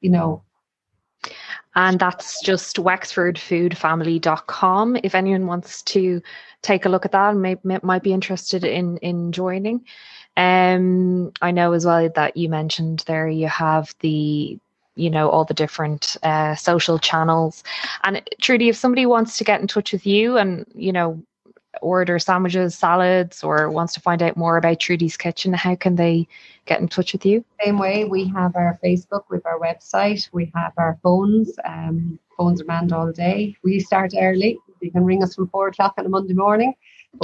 you 0.00 0.08
know. 0.10 0.42
And 1.74 1.98
that's 1.98 2.40
just 2.42 2.76
wexfordfoodfamily.com 2.76 4.96
if 5.02 5.14
anyone 5.14 5.46
wants 5.46 5.82
to 5.82 6.22
take 6.62 6.86
a 6.86 6.88
look 6.88 7.04
at 7.04 7.12
that 7.12 7.32
and 7.32 7.42
may, 7.42 7.56
may, 7.64 7.78
might 7.82 8.02
be 8.02 8.14
interested 8.14 8.64
in 8.64 8.96
in 8.98 9.32
joining. 9.32 9.84
Um 10.36 11.32
i 11.42 11.50
know 11.50 11.72
as 11.72 11.84
well 11.86 12.08
that 12.14 12.36
you 12.36 12.48
mentioned 12.48 13.02
there 13.06 13.28
you 13.28 13.48
have 13.48 13.94
the 14.00 14.58
you 14.96 15.10
know 15.10 15.28
all 15.28 15.44
the 15.44 15.54
different 15.54 16.16
uh, 16.22 16.54
social 16.54 16.98
channels 16.98 17.62
and 18.04 18.22
trudie 18.40 18.68
if 18.68 18.76
somebody 18.76 19.06
wants 19.06 19.38
to 19.38 19.44
get 19.44 19.60
in 19.60 19.66
touch 19.66 19.92
with 19.92 20.06
you 20.06 20.36
and 20.36 20.66
you 20.74 20.92
know 20.92 21.22
order 21.82 22.18
sandwiches, 22.18 22.76
salads, 22.76 23.42
or 23.42 23.70
wants 23.70 23.92
to 23.94 24.00
find 24.00 24.22
out 24.22 24.36
more 24.36 24.56
about 24.56 24.78
Trudie's 24.78 25.16
Kitchen, 25.16 25.52
how 25.52 25.74
can 25.74 25.96
they 25.96 26.26
get 26.64 26.80
in 26.80 26.88
touch 26.88 27.12
with 27.12 27.24
you? 27.26 27.44
Same 27.62 27.78
way, 27.78 28.04
we 28.04 28.26
have 28.28 28.56
our 28.56 28.78
Facebook, 28.82 29.24
with 29.30 29.44
our 29.46 29.58
website, 29.58 30.28
we 30.32 30.50
have 30.54 30.72
our 30.76 30.98
phones. 31.02 31.52
Um, 31.64 32.18
phones 32.36 32.60
are 32.60 32.66
manned 32.66 32.92
all 32.92 33.12
day. 33.12 33.56
We 33.62 33.80
start 33.80 34.12
early. 34.18 34.58
You 34.80 34.90
can 34.90 35.04
ring 35.04 35.22
us 35.22 35.34
from 35.34 35.48
four 35.48 35.68
o'clock 35.68 35.94
on 35.98 36.06
a 36.06 36.08
Monday 36.08 36.34
morning. 36.34 36.74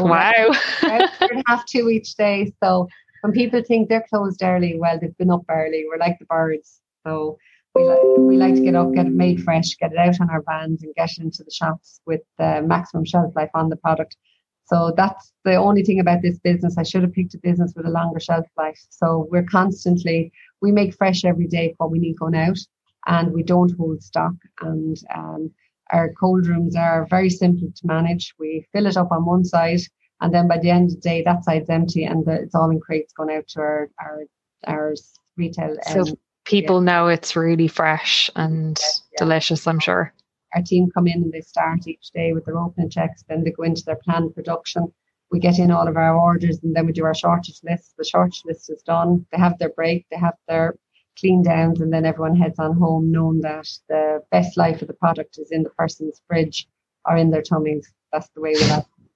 Wow. 0.01 0.51
we 0.83 1.43
have 1.47 1.67
two 1.67 1.91
each 1.91 2.15
day. 2.15 2.53
So 2.63 2.89
when 3.21 3.33
people 3.33 3.63
think 3.63 3.89
they're 3.89 4.07
closed 4.09 4.43
early, 4.43 4.79
well, 4.79 4.99
they've 4.99 5.17
been 5.19 5.31
up 5.31 5.45
early. 5.51 5.85
We're 5.87 5.99
like 5.99 6.19
the 6.19 6.25
birds. 6.25 6.81
So 7.05 7.39
we 7.75 7.85
like, 7.85 8.01
we 8.27 8.37
like 8.37 8.55
to 8.57 8.63
get 8.63 8.75
up, 8.75 8.93
get 8.93 9.07
it 9.07 9.13
made 9.13 9.43
fresh, 9.43 9.75
get 9.77 9.93
it 9.93 9.99
out 9.99 10.21
on 10.21 10.31
our 10.31 10.43
vans 10.43 10.83
and 10.83 10.95
get 10.95 11.11
it 11.11 11.23
into 11.23 11.43
the 11.45 11.51
shops 11.51 12.01
with 12.07 12.21
the 12.39 12.63
maximum 12.67 13.05
shelf 13.05 13.35
life 13.35 13.51
on 13.55 13.69
the 13.69 13.77
product. 13.77 14.17
So 14.65 14.93
that's 14.97 15.33
the 15.45 15.57
only 15.57 15.83
thing 15.83 16.01
about 16.01 16.23
this 16.23 16.39
business. 16.39 16.79
I 16.79 16.83
should 16.83 17.03
have 17.03 17.13
picked 17.13 17.35
a 17.35 17.39
business 17.39 17.73
with 17.77 17.87
a 17.87 17.91
longer 17.91 18.21
shelf 18.21 18.47
life. 18.57 18.81
So 18.91 19.29
we're 19.31 19.45
constantly, 19.45 20.33
we 20.61 20.73
make 20.73 20.95
fresh 20.95 21.25
every 21.25 21.47
day 21.47 21.75
what 21.79 21.91
we 21.91 21.99
need 21.99 22.19
going 22.19 22.37
out 22.37 22.59
and 23.07 23.33
we 23.33 23.43
don't 23.43 23.77
hold 23.77 24.03
stock. 24.03 24.35
And 24.61 24.97
um, 25.15 25.51
our 25.91 26.13
cold 26.19 26.47
rooms 26.47 26.77
are 26.77 27.07
very 27.11 27.29
simple 27.29 27.69
to 27.75 27.87
manage. 27.87 28.35
We 28.39 28.67
fill 28.73 28.87
it 28.87 28.97
up 28.97 29.11
on 29.11 29.25
one 29.25 29.45
side 29.45 29.81
and 30.23 30.33
then 30.33 30.47
by 30.47 30.59
the 30.59 30.71
end 30.71 30.91
of 30.91 30.95
the 30.95 31.01
day, 31.01 31.23
that 31.25 31.45
side's 31.45 31.69
empty 31.69 32.05
and 32.05 32.25
the, 32.25 32.35
it's 32.43 32.55
all 32.55 32.71
in 32.71 32.81
crates 32.81 33.13
going 33.13 33.37
out 33.37 33.49
to 33.49 33.61
our, 33.61 33.91
our, 34.01 34.23
our 34.69 34.95
retail. 35.37 35.77
Um, 35.89 36.07
so 36.07 36.19
people 36.45 36.83
yeah. 36.83 36.93
know 36.93 37.09
it's 37.09 37.37
really 37.37 37.69
fresh 37.69 38.31
and 38.37 38.79
yeah, 38.79 39.19
delicious, 39.19 39.67
I'm 39.67 39.81
sure 39.81 40.13
our 40.55 40.63
team 40.63 40.91
come 40.91 41.07
in 41.07 41.23
and 41.23 41.33
they 41.33 41.41
start 41.41 41.87
each 41.87 42.11
day 42.13 42.33
with 42.33 42.45
their 42.45 42.59
opening 42.59 42.91
checks, 42.91 43.25
then 43.29 43.43
they 43.45 43.51
go 43.51 43.63
into 43.63 43.85
their 43.85 44.01
planned 44.05 44.35
production. 44.35 44.93
We 45.31 45.39
get 45.39 45.59
in 45.59 45.71
all 45.71 45.89
of 45.89 45.97
our 45.97 46.15
orders 46.15 46.59
and 46.63 46.77
then 46.77 46.87
we 46.87 46.93
do 46.93 47.05
our 47.05 47.15
shortage 47.15 47.61
list. 47.65 47.95
The 47.97 48.05
shortage 48.05 48.43
list 48.45 48.71
is 48.71 48.83
done. 48.83 49.27
They 49.33 49.39
have 49.39 49.59
their 49.59 49.71
break, 49.71 50.07
they 50.11 50.19
have 50.19 50.35
their 50.49 50.77
clean 51.19 51.43
downs, 51.43 51.81
and 51.81 51.93
then 51.93 52.05
everyone 52.05 52.37
heads 52.37 52.59
on 52.59 52.77
home 52.77 53.11
knowing 53.11 53.41
that 53.41 53.69
the 53.89 54.21
best 54.31 54.57
life 54.57 54.83
of 54.83 54.89
the 54.89 54.95
product 54.95 55.39
is 55.39 55.51
in 55.51 55.63
the 55.63 55.71
person's 55.71 56.21
fridge 56.27 56.67
or 57.07 57.17
in 57.17 57.31
their 57.31 57.43
tummies. 57.43 57.91
That's 58.13 58.29
the 58.35 58.41
way 58.41 58.55
we. 58.55 58.69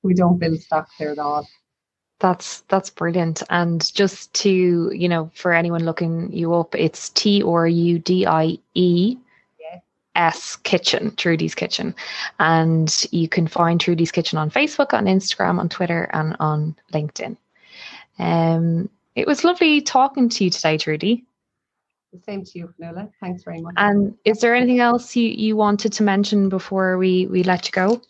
We 0.02 0.14
don't 0.14 0.38
build 0.38 0.60
stock 0.60 0.88
there 1.00 1.10
at 1.10 1.18
all. 1.18 1.48
That's 2.18 2.60
that's 2.62 2.88
brilliant. 2.88 3.42
And 3.50 3.94
just 3.94 4.32
to, 4.34 4.90
you 4.94 5.08
know, 5.08 5.30
for 5.34 5.52
anyone 5.52 5.84
looking 5.84 6.32
you 6.32 6.54
up, 6.54 6.74
it's 6.74 7.10
T 7.10 7.42
R 7.42 7.66
U 7.66 7.98
D 7.98 8.26
I 8.26 8.58
E 8.74 9.16
S 10.16 10.56
Kitchen, 10.56 11.10
Trudie's 11.12 11.54
Kitchen. 11.54 11.94
And 12.40 13.06
you 13.12 13.28
can 13.28 13.46
find 13.46 13.78
Trudie's 13.78 14.10
Kitchen 14.10 14.38
on 14.38 14.50
Facebook, 14.50 14.94
on 14.94 15.04
Instagram, 15.04 15.60
on 15.60 15.68
Twitter, 15.68 16.10
and 16.12 16.34
on 16.40 16.74
LinkedIn. 16.92 17.36
Um, 18.18 18.88
it 19.14 19.26
was 19.26 19.44
lovely 19.44 19.80
talking 19.80 20.28
to 20.30 20.44
you 20.44 20.50
today, 20.50 20.78
Trudie. 20.78 21.22
The 22.12 22.20
same 22.20 22.44
to 22.44 22.58
you, 22.58 22.74
Nola. 22.78 23.10
Thanks 23.20 23.44
very 23.44 23.60
much. 23.60 23.74
And 23.76 24.16
is 24.24 24.40
there 24.40 24.54
anything 24.54 24.80
else 24.80 25.14
you, 25.14 25.28
you 25.28 25.54
wanted 25.54 25.92
to 25.92 26.02
mention 26.02 26.48
before 26.48 26.96
we, 26.96 27.26
we 27.26 27.42
let 27.42 27.66
you 27.66 27.72
go? 27.72 28.00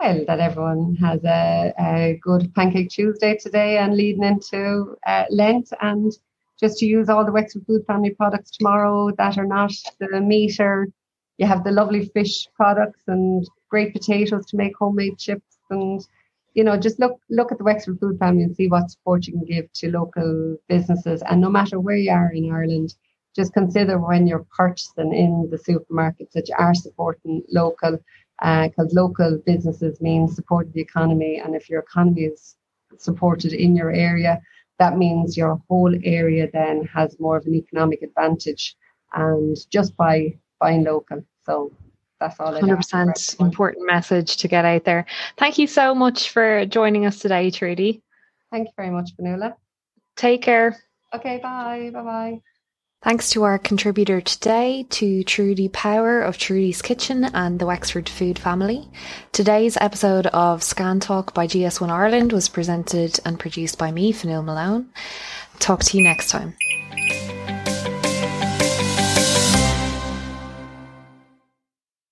Well, 0.00 0.24
that 0.28 0.40
everyone 0.40 0.94
has 0.96 1.22
a, 1.24 1.74
a 1.78 2.18
good 2.22 2.54
Pancake 2.54 2.88
Tuesday 2.88 3.36
today 3.36 3.76
and 3.76 3.94
leading 3.94 4.24
into 4.24 4.96
uh, 5.06 5.24
Lent 5.28 5.70
and 5.82 6.10
just 6.58 6.78
to 6.78 6.86
use 6.86 7.10
all 7.10 7.22
the 7.26 7.32
Wexford 7.32 7.66
Food 7.66 7.84
Family 7.86 8.08
products 8.08 8.50
tomorrow 8.50 9.10
that 9.18 9.36
are 9.36 9.44
not 9.44 9.72
the 9.98 10.22
meat 10.22 10.58
or 10.58 10.88
you 11.36 11.46
have 11.46 11.64
the 11.64 11.70
lovely 11.70 12.06
fish 12.06 12.48
products 12.54 13.02
and 13.08 13.46
great 13.68 13.92
potatoes 13.92 14.46
to 14.46 14.56
make 14.56 14.72
homemade 14.78 15.18
chips 15.18 15.58
and 15.68 16.00
you 16.54 16.64
know 16.64 16.78
just 16.78 16.98
look 16.98 17.20
look 17.28 17.52
at 17.52 17.58
the 17.58 17.64
Wexford 17.64 18.00
Food 18.00 18.18
Family 18.18 18.44
and 18.44 18.56
see 18.56 18.68
what 18.68 18.90
support 18.90 19.26
you 19.26 19.34
can 19.34 19.44
give 19.44 19.70
to 19.74 19.90
local 19.90 20.56
businesses. 20.66 21.22
And 21.28 21.42
no 21.42 21.50
matter 21.50 21.78
where 21.78 21.96
you 21.96 22.10
are 22.10 22.32
in 22.32 22.50
Ireland 22.50 22.94
just 23.36 23.52
consider 23.52 23.98
when 23.98 24.26
you're 24.26 24.46
purchasing 24.56 25.14
in 25.14 25.48
the 25.50 25.58
supermarkets 25.58 26.32
that 26.32 26.48
you 26.48 26.54
are 26.58 26.74
supporting 26.74 27.42
local 27.52 27.98
because 28.40 28.96
uh, 28.96 29.00
local 29.00 29.40
businesses 29.44 30.00
mean 30.00 30.26
supporting 30.26 30.72
the 30.72 30.80
economy 30.80 31.40
and 31.44 31.54
if 31.54 31.68
your 31.68 31.80
economy 31.80 32.22
is 32.22 32.56
supported 32.98 33.52
in 33.52 33.76
your 33.76 33.90
area 33.90 34.40
that 34.80 34.96
means 34.96 35.36
your 35.36 35.60
whole 35.68 35.94
area 36.04 36.48
then 36.52 36.84
has 36.86 37.20
more 37.20 37.36
of 37.36 37.44
an 37.46 37.54
economic 37.54 38.00
advantage 38.02 38.74
and 39.12 39.56
just 39.70 39.94
by 39.96 40.34
buying 40.58 40.84
local. 40.84 41.22
So 41.44 41.70
that's 42.18 42.40
all 42.40 42.52
100% 42.52 43.40
important 43.40 43.86
message 43.86 44.38
to 44.38 44.48
get 44.48 44.64
out 44.64 44.84
there. 44.84 45.06
Thank 45.36 45.58
you 45.58 45.66
so 45.66 45.94
much 45.94 46.30
for 46.30 46.64
joining 46.66 47.06
us 47.06 47.18
today 47.18 47.50
trudie. 47.50 48.00
Thank 48.50 48.68
you 48.68 48.72
very 48.76 48.90
much 48.90 49.10
Fionnuala. 49.16 49.54
take 50.16 50.42
care. 50.42 50.76
Okay 51.14 51.38
bye 51.42 51.90
bye 51.92 52.02
bye 52.02 52.40
Thanks 53.02 53.30
to 53.30 53.44
our 53.44 53.58
contributor 53.58 54.20
today, 54.20 54.84
to 54.90 55.24
Trudie 55.24 55.72
Power 55.72 56.20
of 56.20 56.36
Trudie's 56.36 56.82
Kitchen 56.82 57.24
and 57.24 57.58
the 57.58 57.64
Wexford 57.64 58.10
Food 58.10 58.38
Family. 58.38 58.90
Today's 59.32 59.78
episode 59.80 60.26
of 60.26 60.62
Scan 60.62 61.00
Talk 61.00 61.32
by 61.32 61.46
GS1 61.46 61.88
Ireland 61.88 62.30
was 62.34 62.50
presented 62.50 63.18
and 63.24 63.38
produced 63.38 63.78
by 63.78 63.90
me, 63.90 64.12
Fionnuala 64.12 64.44
Malone. 64.44 64.90
Talk 65.60 65.82
to 65.84 65.96
you 65.96 66.02
next 66.02 66.28
time. 66.28 66.54